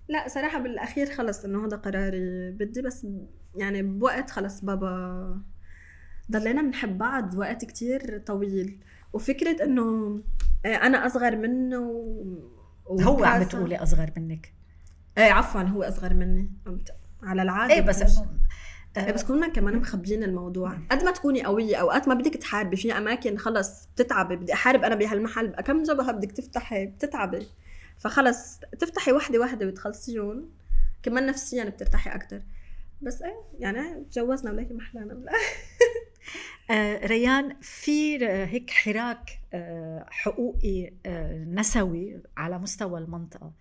[0.09, 2.51] لا صراحة بالأخير خلص إنه هذا قراري.
[2.51, 3.07] بدي بس
[3.57, 5.43] يعني بوقت خلص بابا
[6.31, 8.81] ضلينا بنحب بعض وقت كتير طويل.
[9.13, 10.21] وفكرة إنه
[10.67, 11.81] آه، أنا أصغر منه
[12.87, 13.01] و...
[13.01, 14.53] هو عم بتقولي أصغر منك؟
[15.19, 16.51] إيه عفوا هو أصغر مني.
[17.23, 18.29] على العادة إيه بس إنه
[18.97, 20.73] إيه بس كنا كمان مخبيين الموضوع.
[20.91, 22.77] قد ما تكوني قوية أوقات ما بدك تحاربي.
[22.77, 25.51] في أماكن خلص بتتعبي بدي أحارب أنا بهالمحل.
[25.51, 27.47] كم جبهة بدك تفتحي؟ بتتعبي.
[27.99, 30.51] فخلص تفتحي وحدة وحدة وتخلصيهم
[31.03, 32.43] كمان نفسيا بترتاحي أكثر
[33.03, 35.25] بس إيه يعني تجوزنا ولكن ما احلانا
[36.71, 43.53] آه ريان في هيك حراك آه حقوقي آه نسوي على مستوى المنطقة.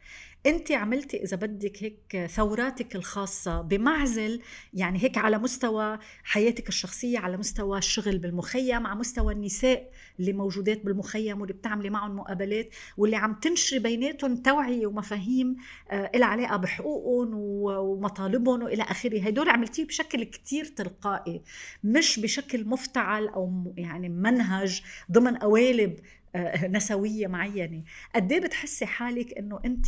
[0.48, 4.42] انت عملتي إذا بدك هيك ثوراتك الخاصة بمعزل
[4.74, 10.86] يعني هيك على مستوى حياتك الشخصية على مستوى الشغل بالمخيم على مستوى النساء اللي موجودات
[10.86, 15.56] بالمخيم واللي بتعملي معهم مقابلات واللي عم تنشري بيناتهم توعية ومفاهيم
[15.92, 19.20] آه لها علاقة بحقوقهم ومطالبهم وإلى آخره.
[19.20, 21.42] هدول عملتيه بشكل كتير تلقائي
[21.84, 24.82] مش بشكل مفتعل أو يعني منهج
[25.12, 26.00] ضمن قوالب
[26.36, 27.84] آه، نسوية معينة.
[28.16, 29.88] قد إيه بتحسي حالك إنه انت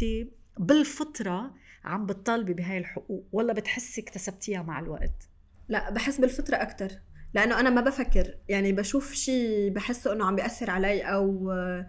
[0.59, 5.29] بالفطرة عم بتطالبي بهاي الحقوق ولا بتحسي اكتسبتيها مع الوقت؟
[5.69, 6.91] لا بحس بالفطرة أكثر
[7.33, 11.87] لأنه أنا ما بفكر يعني بشوف شيء بحسه إنه عم بيأثر علي أو آه،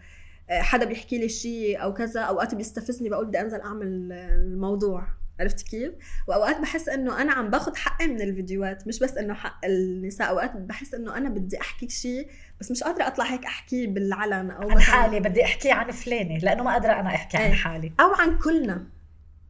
[0.50, 5.19] حدا بيحكي لي شيء أو كذا أوقات بيستفزني بقول بدي أنزل أعمل الموضوع.
[5.40, 5.92] عرفت كيف؟
[6.26, 10.57] وأوقات بحس إنه أنا عم باخذ حقي من الفيديوهات مش بس إنه حق النساء أوقات
[10.57, 12.29] بحس إنه أنا بدي أحكي شيء
[12.61, 16.62] بس مش قادرة أطلع هيك احكيه بالعلن أو عن حالي بدي أحكي عن فلانة لأنه
[16.62, 17.55] ما قادرة أنا أحكي عن إيه.
[17.55, 18.87] حالي أو عن كلنا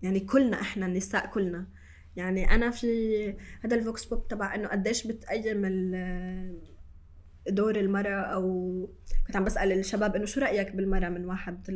[0.02, 1.66] يعني كلنا إحنا النساء كلنا
[2.16, 5.64] يعني أنا في هذا ال vox pop تبع إنه قديش بتقيم
[7.48, 8.88] دور المرأة أو
[9.26, 11.74] كنت عم بسأل الشباب إنه شو رأيك بالمرأة من واحد ل...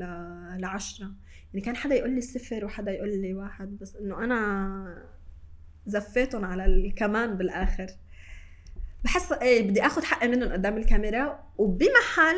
[0.60, 1.10] لعشرة
[1.54, 5.08] يعني كان حدا يقول لي صفر وحدا يقول لي واحد بس إنه أنا
[5.86, 7.86] زفيتهم على الكمان بالآخر.
[9.04, 12.36] بحس إيه بدي اخذ حقي منهم قدام الكاميرا وبمحل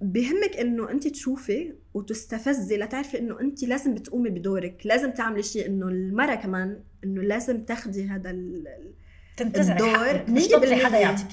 [0.00, 5.88] بهمك إنه أنت تشوفي وتستفزي لتعرفي إنه أنت لازم بتقومي بدورك لازم تعملي شيء إنه
[5.88, 10.24] المراه كمان إنه لازم تاخذي هذا الدور.
[10.28, 11.26] مش تطلي حدا يعطيك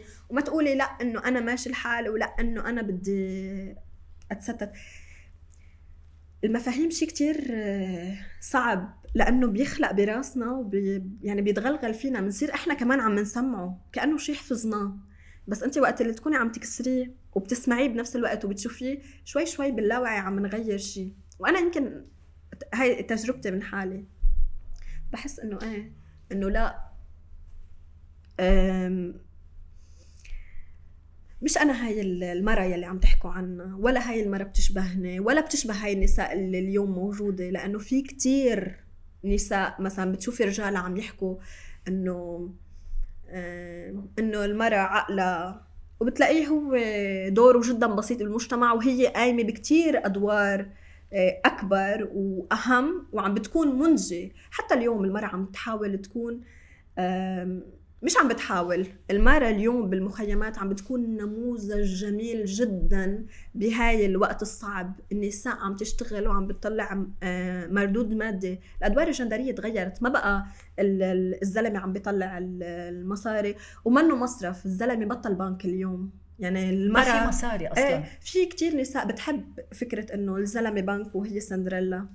[0.00, 3.74] 100% وما تقولي لأ إنه أنا ماشي الحال ولأ إنه أنا بدي
[4.30, 4.72] أتستت.
[6.46, 7.54] المفاهيم شيء كتير
[8.40, 12.20] صعب لأنه بيخلق براسنا وبي يعني بيتغلغل فينا.
[12.20, 14.98] بنصير إحنا كمان عم نسمعه كأنه شيء حفظناه.
[15.48, 20.40] بس انت وقت اللي تكوني عم تكسريه وبتسمعيه بنفس الوقت وبتشوفيه شوي شوي باللاوعي عم
[20.40, 22.04] نغير شيء وأنا يمكن
[22.74, 24.04] هاي تجربتي من حالي.
[25.12, 25.92] بحس إنه إيه
[26.32, 26.86] إنه لا
[31.42, 35.92] مش أنا هاي المرة يلي عم تحكوا عنها ولا هاي المرة بتشبهني ولا بتشبه هاي
[35.92, 38.84] النساء اللي اليوم موجودة لأنه في كتير
[39.24, 41.36] نساء مثلا بتشوفي رجال عم يحكوا
[41.88, 42.50] إنه
[44.18, 45.66] إنه المرأة عقلها
[46.00, 46.78] وبتلاقيه هو
[47.28, 50.68] دوره جدا بسيط بالمجتمع وهي قايمة بكتير أدوار
[51.12, 54.30] آه، أكبر وأهم وعم بتكون منجزة.
[54.50, 56.40] حتى اليوم المرأة عم تحاول تكون
[58.02, 58.86] مش عم بتحاول.
[59.10, 65.00] المرأة اليوم بالمخيمات عم بتكون نموذج جميل جدا بهاي الوقت الصعب.
[65.12, 70.02] النساء عم تشتغل وعم بتطلع آه، مردود مادي الأدوار الجندرية تغيرت.
[70.02, 70.46] ما بقى
[70.78, 73.54] الزلمة عم بيطلع المصاري.
[73.84, 74.66] ومنه مصرف.
[74.66, 76.10] الزلمة بطل بنك اليوم.
[76.38, 77.88] يعني المرأة ما في مصاري أصلا.
[77.88, 82.06] إيه في كتير نساء بتحب فكرة إنه الزلمة بنك وهي سندريلا.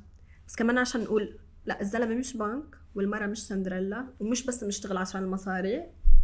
[0.47, 2.80] بس كمان عشان نقول لا الزلمة مش بنك.
[2.95, 5.83] والمرأة مش سندريلا ومش بس بنشتغل عشان المصاري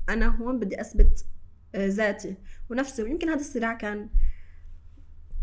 [0.09, 1.25] أنا هون بدي أثبت
[1.75, 2.35] آه، ذاتي.
[2.69, 4.09] ونفسي ويمكن هذا الصراع كان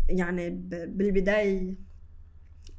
[0.09, 0.49] يعني
[0.85, 1.75] بالبداية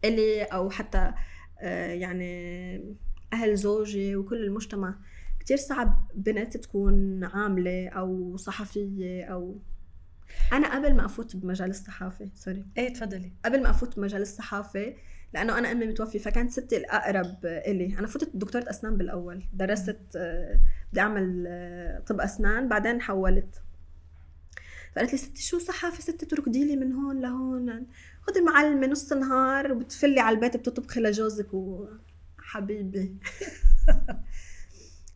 [0.05, 1.13] إلي أو حتى
[1.61, 2.97] آه، يعني
[3.33, 4.99] أهل زوجي وكل المجتمع.
[5.41, 9.61] كتير صعب بنت تكون عاملة أو صحفية أو
[10.53, 13.33] أنا قبل ما أفوت بمجال الصحافة sorry إيه تفضلي.
[13.45, 14.95] قبل ما أفوت بمجال الصحافة
[15.37, 17.99] لأنه أنا أمي متوفية فكانت ستي الأقرب إلي.
[17.99, 19.45] أنا فتت دكتورة أسنان بالأول.
[19.53, 20.59] درست آه،
[20.93, 23.63] بدي أعمل آه، طب أسنان بعدين حولت.
[24.95, 27.87] فقالت لي ستي شو صحافة؟ ستي تركضي لي من هون لهون.
[28.23, 33.17] خذي المعلمة نص نهار وبتفلي على البيت بتطبخي لجوزك وحبيبي.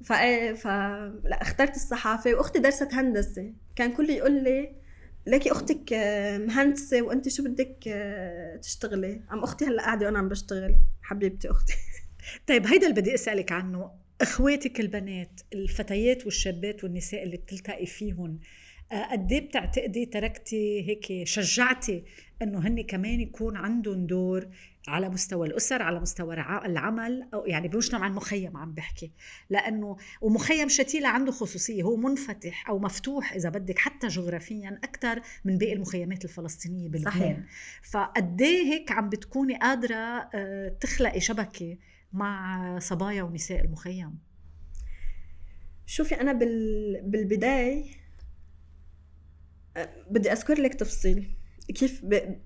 [0.04, 0.66] فإيه ف
[1.24, 2.34] لا اخترت الصحافة.
[2.34, 3.52] وأختي درست هندسة.
[3.76, 4.72] كان كل يقول لي
[5.26, 5.92] ليكي أختك
[6.46, 10.76] مهندسة وأنت شو بدك آه، تشتغلي؟ ام أختي هلأ قاعدة وأنا عم بشتغل.
[11.02, 11.74] حبيبتي أختي.
[12.48, 13.90] طيب هيدا اللي بدي أسألك عنه.
[14.20, 18.40] إخواتك البنات الفتيات والشابات والنساء اللي بتلتقي فيهم
[18.92, 22.04] آه، قد إيه بتعتقدي تركتي هيك شجعتي
[22.42, 24.46] إنه هن كمان يكون عندهم دور
[24.88, 29.12] على مستوى الأسر على مستوى العمل أو يعني بمجتمع المخيم عم بحكي
[29.50, 35.58] لأنه ومخيم شتيلة عنده خصوصية هو منفتح أو مفتوح إذا بدك حتى جغرافيا أكثر من
[35.58, 37.44] باقي المخيمات الفلسطينية بلبنان.
[37.82, 41.78] فقد هيك عم بتكوني قادرة آه، تخلقي شبكة
[42.12, 44.18] مع صبايا ونساء المخيم؟
[45.86, 46.32] شوفي أنا
[47.02, 47.84] بالبداية
[49.76, 51.36] آه، بدي أذكر لك تفصيل
[51.74, 52.40] كيف ب...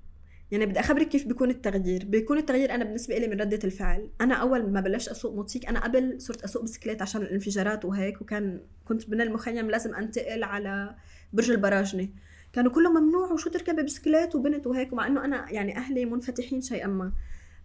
[0.55, 2.05] يعني بدي أخبرك كيف بيكون التغيير.
[2.05, 4.09] بيكون التغيير أنا بالنسبة لي من ردة الفعل.
[4.21, 8.61] أنا أول ما بلشت أسوق موتوسيكل أنا قبل صرت أسوق بسكليت عشان الانفجارات وهيك وكان
[8.85, 10.95] كنت من المخيم لازم أنتقل على
[11.33, 12.15] برج البراجنة
[12.53, 16.87] كانوا كله ممنوع وشو تركبي بسكليت وبنت وهيك ومع إنه أنا يعني أهلي منفتحين شيئا
[16.87, 17.13] ما.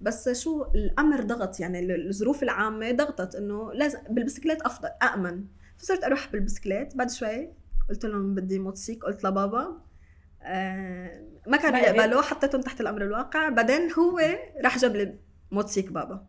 [0.02, 5.45] بس شو الأمر ضغط يعني الظروف العامة ضغطت إنه لازم بالبسكليت أفضل امن
[5.78, 6.95] فصرت أروح بالبسكليت.
[6.95, 7.49] بعد شوي
[7.89, 9.88] قلت لهم بدي موتوسيك قلت لبابا
[11.47, 13.49] ما كانوا يقبلوا حطيتهم تحت الأمر الواقع.
[13.49, 14.19] بعدين هو
[14.63, 15.19] راح جاب لي
[15.52, 16.25] موتوسيك بابا.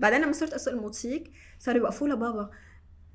[0.00, 2.50] بعدين لما صرت أسوق الموتوسيك صاروا يوقفوا لبابا.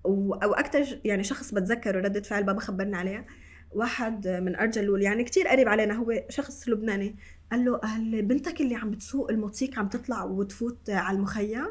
[0.05, 3.25] أو أكثر يعني شخص بتذكره ردة فعل بابا خبرني عليها.
[3.71, 7.15] واحد من ارجلول يعني كتير قريب علينا هو شخص لبناني.
[7.51, 11.67] قال له قال بنتك اللي عم بتسوق الموتوسيك عم تطلع وتفوت على المخيم؟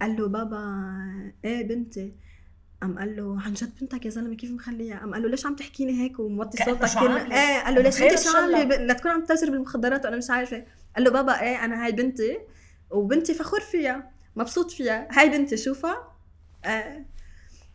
[0.00, 0.62] قال له بابا
[1.44, 2.14] إيه بنتي؟
[2.82, 5.56] قام قال له عن جد بنتك يا زلمة كيف مخليها؟ قام قال له ليش عم
[5.56, 6.96] تحكيني هيك وموطي صوتك
[7.32, 10.64] إيه قال له ليش أنت شو عامله لتكون عم تتاجر بالمخدرات وأنا مش عارفة.
[10.96, 12.38] قال له بابا إيه أنا هاي بنتي
[12.90, 15.08] وبنتي فخور فيها مبسوط فيها.
[15.10, 16.12] هاي بنتي شوفها.
[16.64, 17.04] آه.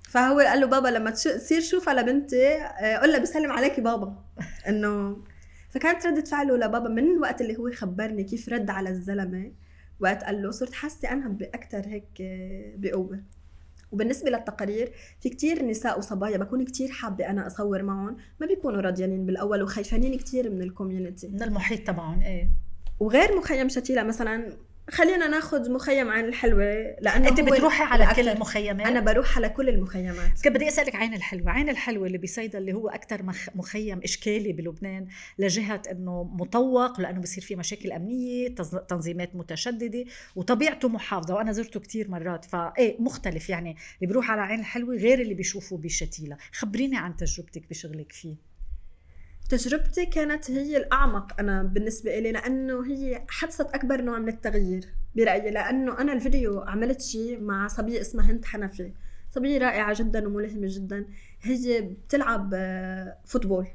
[0.09, 4.23] فهو قال له بابا لما تصير شوفها لبنتي آه قول لها بسلم عليكي بابا.
[4.67, 5.17] إنه
[5.69, 9.51] فكانت ردة فعله لبابا من الوقت اللي هو خبرني كيف رد على الزلمة
[9.99, 13.19] وقت قال له صرت حاسة أنا بأكثر هيك آه، بقوة.
[13.91, 19.25] وبالنسبة للتقارير في كتير نساء وصبايا بكون كتير حابة أنا أصور معهم ما بيكونوا راضيانين
[19.25, 22.49] بالأول وخايفانين كتير من الكوميونتي من المحيط تبعهم إيه.
[22.99, 24.57] وغير مخيم شتيله مثلا
[24.89, 29.69] خلينا ناخذ مخيم عين الحلوة لأنه أنت بتروحي على كل المخيمات؟ أنا بروح على كل
[29.69, 30.31] المخيمات.
[30.43, 33.23] كنت بدي أسألك عين الحلوة عين الحلوة اللي بصيدا اللي هو أكثر
[33.55, 35.07] مخيم إشكالي بلبنان
[35.39, 38.55] لجهة إنه مطوق لأنه بصير فيه مشاكل أمنية
[38.89, 42.45] تنظيمات متشددة وطبيعته محافظة وأنا زرته كثير مرات.
[42.45, 46.37] فايه مختلف يعني اللي بيروح على عين الحلوة غير اللي بيشوفه بشتيلة.
[46.51, 48.54] خبريني عن تجربتك بشغلك فيه.
[49.49, 55.51] تجربتي كانت هي الأعمق أنا بالنسبة إلي لأنه هي حدثت أكبر نوع من التغيير برأيي
[55.51, 58.93] لأنه أنا الفيديو عملت شيء مع صبية اسمها هند حنفي.
[59.31, 61.05] صبيه رائعة جدا وملهمة جدا.
[61.41, 63.67] هي بتلعب آه، football.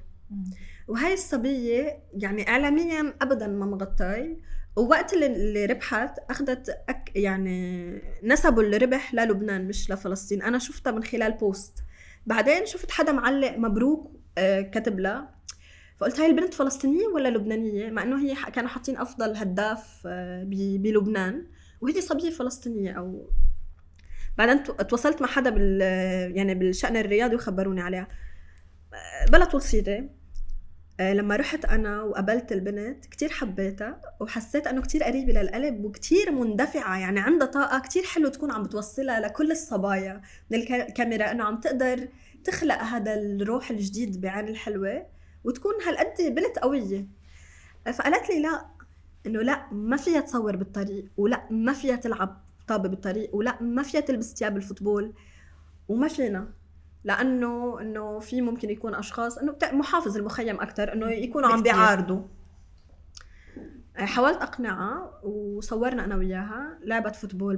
[0.88, 4.38] وهي الصبية يعني اعلاميا ابدا ما مغطاي.
[4.76, 7.90] ووقت اللي, اللي ربحت أخذت أك يعني
[8.22, 10.42] نسبوا الربح للبنان مش لفلسطين.
[10.42, 11.79] أنا شفتها من خلال post.
[12.26, 15.39] بعدين شفت حدا معلق مبروك آه، كتب لها.
[16.00, 20.44] فقلت هاي البنت فلسطينية ولا لبنانية؟ مع إنه هي كانوا حاطين أفضل هداف آه،
[20.78, 21.46] بلبنان.
[21.80, 23.30] وهي صبية فلسطينية أو
[24.38, 25.80] بعدين تواصلت مع حدا بال
[26.36, 28.08] يعني بالشأن الرياضي وخبروني عليها.
[28.94, 29.48] آه، بلا
[31.00, 36.98] آه، لما رحت أنا وقابلت البنت كتير حبيتها وحسيت إنه كتير قريبة للقلب وكتير مندفعة.
[36.98, 40.20] يعني عندها طاقة كتير حلو تكون عم بتوصلها لكل الصبايا.
[40.50, 42.08] من الكاميرا إنه عم تقدر
[42.44, 45.19] تخلق هذا الروح الجديد بعين الحلوة.
[45.44, 47.07] وتكون هالقد بنت قوية.
[47.94, 48.66] فقالت لي لا
[49.26, 54.00] إنه لا ما فيها تصور بالطريق ولا ما فيها تلعب طابة بالطريق ولا ما فيها
[54.00, 55.12] تلبس ثياب الفوتبول
[55.88, 56.48] وما فينا.
[57.05, 62.22] لأنه إنه في ممكن يكون أشخاص إنه محافظ المخيم أكثر إنه يكونوا عم بيعارضوا.
[63.94, 67.57] حاولت أقنعها وصورنا أنا وياها لعبت football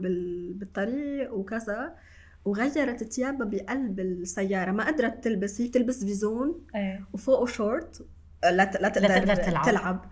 [0.55, 1.95] بالطريق وكذا.
[2.45, 4.71] وغيرت ثيابها بقلب السيارة.
[4.71, 7.05] ما قدرت تلبس هي تلبس فيزون إيه.
[7.13, 8.07] وفوقه شورت
[8.43, 10.11] لا لا تقدر تلعب, تلعب.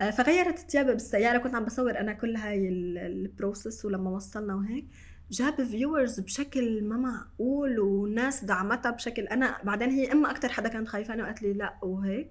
[0.00, 1.38] آه، فغيرت ثيابها بالسيارة.
[1.38, 4.86] كنت عم بصور أنا كل هاي ال process ولما وصلنا وهيك.
[5.30, 9.22] جاب فيورز بشكل ما معقول وناس دعمتها بشكل.
[9.22, 12.30] أنا بعدين هي إما أكثر حدا كانت خايفانة وقالت لي لا وهيك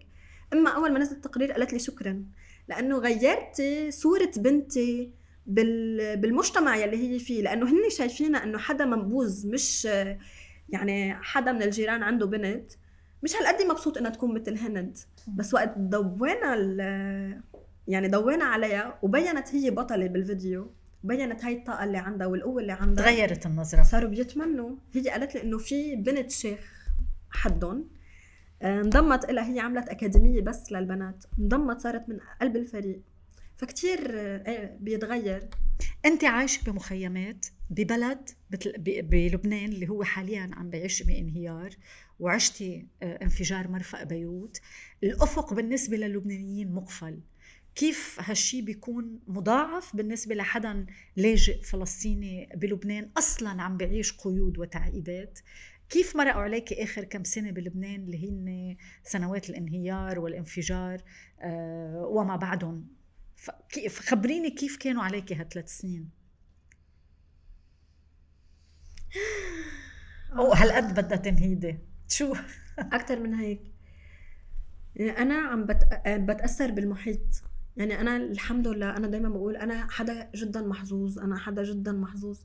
[0.53, 2.25] إما أول ما نزلت التقرير قالت لي شكرا
[2.69, 5.11] لأنه غيرتي صورة بنتي
[5.47, 9.87] بالمجتمع يلي هي فيه لأنه هن شايفينها إنه حدا منبوذ مش
[10.69, 12.71] يعني حدا من الجيران عنده بنت
[13.23, 14.97] مش هالقد مبسوط إنها تكون مثل هند.
[15.27, 16.55] بس وقت ضوينا
[17.87, 20.71] يعني ضوينا عليها وبينت هي بطلة بالفيديو
[21.03, 23.05] بينت هاي الطاقة اللي عندها والقوة اللي عندها.
[23.05, 23.83] تغيرت النظرة.
[23.83, 24.75] صاروا بيتمنوا.
[24.93, 26.89] هي قالت لي إنه في بنت شيخ
[27.29, 27.89] حدهم
[28.61, 33.01] آه، انضمت لها هي عملت أكاديمية بس للبنات انضمت صارت من قلب الفريق.
[33.57, 35.49] فكتير آه، بيتغير.
[36.05, 38.29] أنت عايشه بمخيمات ببلد
[38.79, 41.69] بلبنان اللي هو حاليا عم بيعيش بانهيار
[42.19, 44.61] وعشتي آه، انفجار مرفأ بيوت.
[45.03, 47.19] الأفق بالنسبة للبنانيين مقفل.
[47.75, 55.39] كيف هالشي بيكون مضاعف بالنسبة لحدا لاجئ فلسطيني بلبنان أصلا عم بعيش قيود وتعقيدات؟
[55.89, 61.01] كيف مرقوا عليك آخر كم سنة بلبنان اللي هن سنوات الانهيار والانفجار
[61.41, 62.96] آه وما بعدهم؟
[63.89, 66.09] خبريني كيف كانوا عليك هالثلاث سنين؟
[70.37, 72.33] أو هالقد بدها تنهيدي شو؟
[72.79, 73.61] أكثر من هيك.
[74.95, 76.01] يعني أنا عم بت...
[76.07, 77.43] بتأثر بالمحيط.
[77.77, 82.39] يعني أنا الحمد لله أنا دايما بقول أنا حدا جدا محظوظ أنا حدا جدا محظوظ.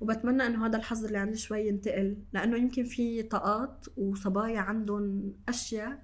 [0.00, 6.02] وبتمنى إنه هذا الحظ اللي عندي شوي ينتقل لأنه يمكن في طاقات وصبايا عندهم أشياء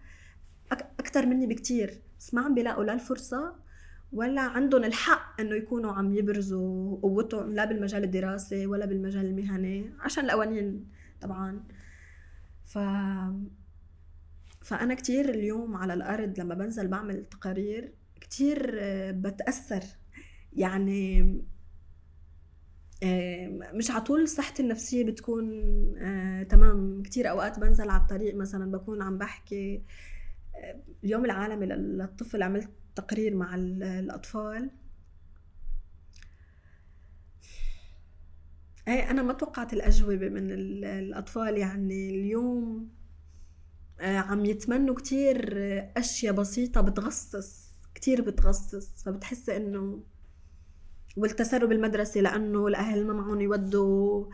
[0.73, 2.03] أكثر مني بكتير.
[2.19, 3.63] بس ما عم بيلاقوا لا الفرصة
[4.12, 10.25] ولا عندهم الحق إنه يكونوا عم يبرزوا قوتهم لا بالمجال الدراسي ولا بالمجال المهني عشان
[10.25, 10.87] القوانين
[11.21, 11.64] طبعا.
[12.64, 12.79] ف
[14.62, 19.85] فأنا كتير اليوم على الأرض لما بنزل بعمل تقارير كتير آه، بتأثر.
[20.53, 21.21] يعني
[23.03, 25.53] آه، مش على طول صحتي النفسية بتكون
[25.99, 27.03] آه تمام.
[27.03, 29.83] كتير أوقات بنزل على الطريق مثلا بكون عم بحكي
[31.05, 34.70] اليوم العالمي للطفل عملت تقرير مع الأطفال.
[38.88, 40.52] إيه أنا ما توقعت الأجوبة من
[40.85, 42.88] الأطفال يعني اليوم.
[44.00, 45.59] آه عم يتمنوا كتير
[45.96, 49.02] أشياء بسيطة بتغصص كتير بتغصص.
[49.02, 50.02] فبتحس إنه
[51.16, 54.26] والتسرب المدرسي لأنه الأهل ما معهم يودوا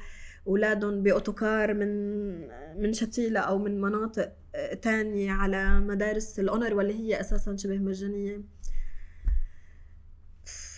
[0.47, 1.91] أولادهم بأوتوكار من
[2.83, 4.33] من شتيلة أو من مناطق.
[4.83, 8.43] تانية على مدارس الأونر واللي هي أساسا شبه مجانية.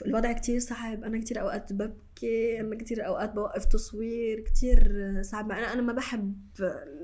[0.07, 1.05] الوضع كتير صعب.
[1.05, 5.53] أنا كتير أوقات ببكي أنا كتير أوقات بوقف تصوير كتير صعب.
[5.53, 6.37] أنا أنا ما بحب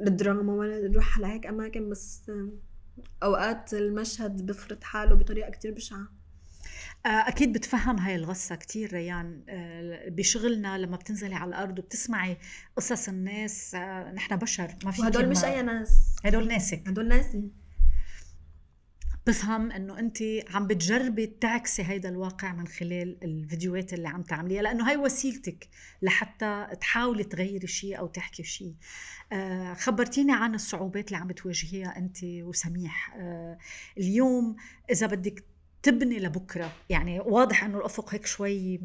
[0.07, 2.31] الدراما ولا نروح على هيك أماكن بس
[3.23, 5.99] أوقات المشهد بفرض حاله بطريقة كتير بشعة.
[6.01, 6.28] آه،
[7.09, 9.45] أكيد بتفهم هاي الغصة كتير ريان.
[9.49, 12.37] آه، بشغلنا لما بتنزلي على الأرض وبتسمعي
[12.77, 15.91] قصص الناس آه، نحن بشر ما في وهدول مش أي ناس.
[16.25, 17.51] هدول ناسك هدول ناسي.
[19.27, 20.19] بفهم إنه انت
[20.51, 25.69] عم بتجربي تعكسي هيدا الواقع من خلال الفيديوهات اللي عم تعمليها لأنه هاي وسيلتك
[26.03, 28.75] لحتى تحاولي تغيري شيء أو تحكي شيء
[29.33, 33.15] آه خبرتيني عن الصعوبات اللي عم بتواجهيها انت وسميح.
[33.17, 33.59] آه
[33.99, 34.57] اليوم
[34.91, 35.45] إذا بدك
[35.89, 36.73] تبني لبكرة.
[36.91, 38.81] يعني واضح إنه الأفق هيك شوي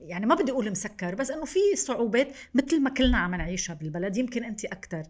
[0.00, 4.16] يعني ما بدي أقول مسكر بس إنه في صعوبات مثل ما كلنا عم نعيشها بالبلد
[4.16, 5.02] يمكن أنت أكثر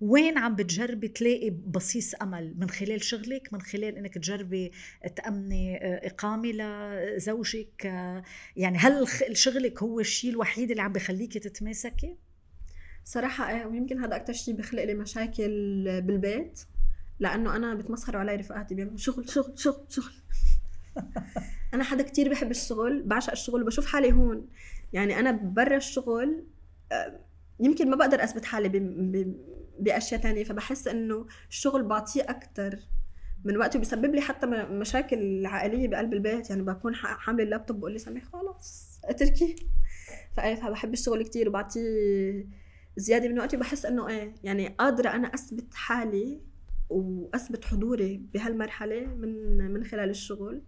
[0.00, 4.72] وين عم بتجربي تلاقي بصيص أمل؟ من خلال شغلك؟ من خلال إنك تجربي
[5.16, 7.84] تأمني إقامة لزوجك؟
[8.56, 12.16] يعني هل شغلك هو الشيء الوحيد اللي عم بخليكي تتماسكي؟
[13.04, 16.60] صراحة إيه ويمكن هذا أكتر شيء بخلق لي مشاكل بالبيت
[17.18, 20.12] لأنه أنا بتمسخروا علي رفقاتي بيعملوا شغل شغل شغل شغل.
[21.74, 24.48] أنا حدا كتير بحب الشغل بعشق الشغل وبشوف حالي هون.
[24.92, 26.46] يعني أنا برا الشغل
[26.92, 27.20] آه،
[27.60, 28.68] يمكن ما بقدر أثبت حالي
[29.78, 30.44] بأشياء تانية.
[30.44, 32.78] فبحس إنه الشغل بعطيه أكتر
[33.44, 36.50] من وقته بيسبب لي حتى مشاكل عائلية بقلب البيت.
[36.50, 39.56] يعني بكون حاملة اللابتوب بقول لي سامي خلص اتركي.
[40.36, 41.82] فبحب الشغل كتير وبعطيه
[42.96, 43.56] زيادة من وقتي.
[43.56, 46.53] بحس إنه إيه يعني قادرة أنا أثبت حالي
[46.88, 50.62] وأثبت حضوري بهالمرحلة من من خلال الشغل.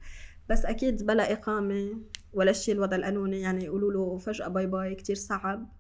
[0.48, 2.00] بس أكيد بلا إقامة
[2.32, 5.72] ولا شيء الوضع القانوني يعني يقولوا له فجأة bye bye كتير صعب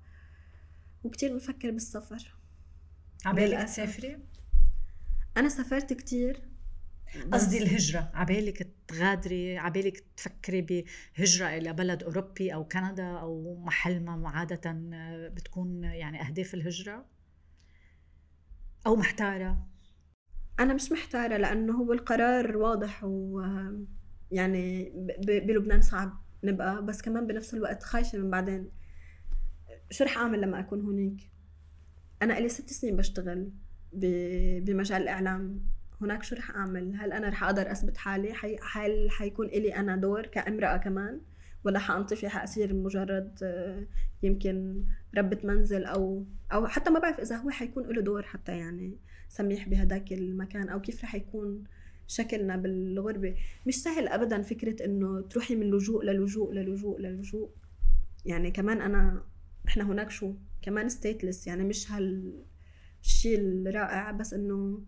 [1.04, 2.34] وكتير بفكر بالسفر.
[3.24, 4.18] عبالك تسافري؟
[5.36, 6.42] أنا سافرت كتير.
[7.32, 8.10] قصدي الهجرة.
[8.14, 10.84] عبالك تغادري عبالك تفكري
[11.18, 14.76] بهجرة إلى بلد أوروبي أو كندا أو محل ما عادة
[15.28, 17.06] بتكون يعني أهداف الهجرة؟
[18.86, 19.66] أو محتارة؟
[20.60, 23.42] أنا مش محتارة لأنه هو القرار واضح و
[24.30, 24.92] يعني
[25.26, 26.12] بلبنان صعب
[26.44, 28.70] نبقى بس كمان بنفس الوقت خايفة من بعدين.
[29.90, 31.30] شو رح أعمل لما أكون هونيك؟
[32.22, 33.50] أنا إلي ست سنين بشتغل
[34.62, 35.60] بمجال الإعلام.
[36.00, 38.56] هناك شو رح أعمل؟ هل أنا رح أقدر أثبت حالي؟ حي...
[38.72, 41.20] هل حيكون إلي أنا دور كامرأة كمان؟
[41.64, 43.86] ولا حانطفي حاصير مجرد آه،
[44.22, 44.84] يمكن
[45.16, 48.98] ربة منزل أو أو حتى ما بعرف إذا هو حيكون له دور حتى يعني
[49.28, 51.64] سميح بهداك المكان أو كيف رح يكون
[52.06, 53.34] شكلنا بالغربة.
[53.66, 57.50] مش سهل أبدا فكرة إنه تروحي من لجوء للجوء للجوء للجوء.
[58.24, 59.24] يعني كمان أنا
[59.68, 64.82] إحنا هناك شو؟ كمان ستيتلس يعني مش هالشيء الرائع بس إنه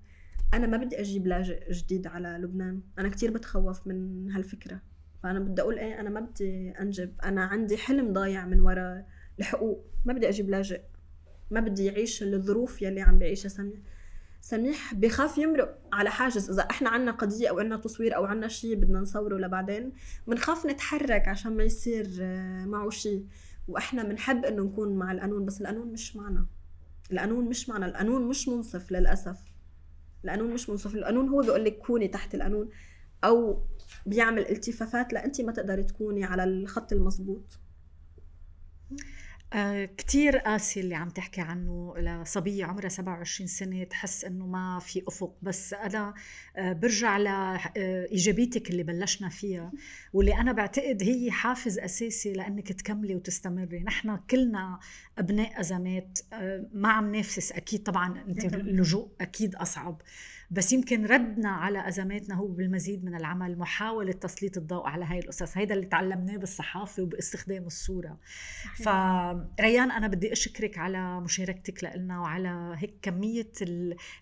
[0.55, 2.83] أنا ما بدي أجيب لاجئ جديد على لبنان.
[2.99, 4.81] أنا كتير بتخوف من هالفكرة.
[5.23, 7.13] فأنا بدي أقول إيه أنا ما بدي أنجب.
[7.25, 9.07] أنا عندي حلم ضايع من وراء
[9.39, 9.85] الحقوق.
[10.05, 10.81] ما بدي أجيب لاجئ.
[11.51, 13.79] ما بدي يعيش الظروف يلي عم بيعيشها سميح.
[14.41, 16.51] سميح بخاف يمرق على حاجز.
[16.51, 19.93] إذا إحنا عنا قضية أو عنا تصوير أو عنا شيء بدنا نصوره لبعدين
[20.27, 23.27] بنخاف نتحرك عشان ما يصير آه، معه شيء
[23.69, 26.47] وإحنا بنحب إنه نكون مع القانون بس القانون مش معنا.
[27.13, 27.87] القانون مش معنا.
[27.87, 29.39] القانون مش منصف للأسف.
[30.25, 30.95] القانون مش منصف.
[30.95, 32.69] القانون هو بيقول لك كوني تحت القانون
[33.25, 33.63] أو
[34.07, 37.59] بيعمل التفافات لانت ما تقدري تكوني على الخط المضبوط
[39.53, 45.03] آه كتير قاسي اللي عم تحكي عنه لصبية عمرها 27 سنة تحس إنه ما في
[45.09, 45.37] أفق.
[45.43, 46.15] بس أنا
[46.57, 49.73] آه برجع لايجابيتك آه اللي بلشنا فيها
[50.13, 53.81] واللي أنا بعتقد هي حافز أساسي لأنك تكملي وتستمري.
[53.81, 54.79] نحن كلنا
[55.19, 60.03] أبناء أزمات آه ما عم نافس أكيد طبعا أنت اللجوء أكيد أصعب.
[60.51, 65.59] بس يمكن ردنا على أزماتنا هو بالمزيد من العمل محاولة تسليط الضوء على هاي الاسس
[65.59, 68.19] هيدا اللي تعلمناه بالصحافة وباستخدام الصورة.
[68.75, 73.53] فريان أنا بدي أشكرك على مشاركتك لنا وعلى هيك كمية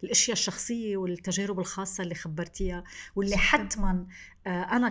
[0.03, 2.85] الأشياء الشخصية والتجارب الخاصة اللي خبرتيها
[3.17, 4.07] واللي حتما
[4.47, 4.89] آه، أنا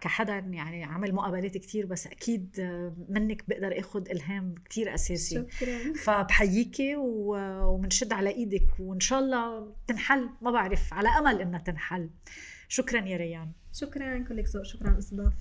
[0.00, 5.41] كحدا يعني عمل مقابلات كتير بس أكيد آه، منك بقدر آخذ إلهام كتير أساسي.
[5.50, 5.92] شكرا.
[6.04, 12.10] فبحييكي وبنشد على إيدك وإن شاء الله تنحل ما بعرف على أمل إنها تنحل.
[12.68, 13.52] شكرا يا ريان.
[13.72, 14.64] شكرا كلك ذوق.
[14.64, 15.36] شكرا على الاستضافه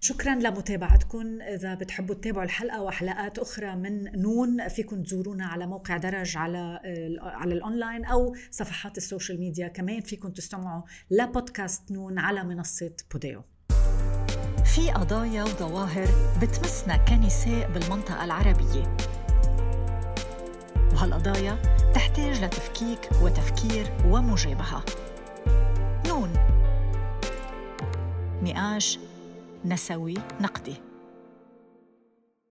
[0.00, 1.40] شكرا لمتابعتكم.
[1.42, 6.80] إذا بتحبوا تتابعوا الحلقة وحلقات أخرى من نون فيكم تزورونا على موقع درج على
[7.20, 9.68] على الأونلاين أو صفحات ال social media.
[9.68, 13.42] كمان فيكم تستمعوا لبودكاست نون على منصة بوديو.
[14.74, 16.08] في قضايا وظواهر
[16.42, 18.96] بتمسنا كنساء بالمنطقة العربية.
[20.94, 21.56] وهالقضايا
[21.94, 24.84] تحتاج لتفكيك وتفكير ومجابهة.
[26.08, 26.32] نون.
[28.42, 28.98] نقاش
[29.64, 30.93] نسوي نقدي.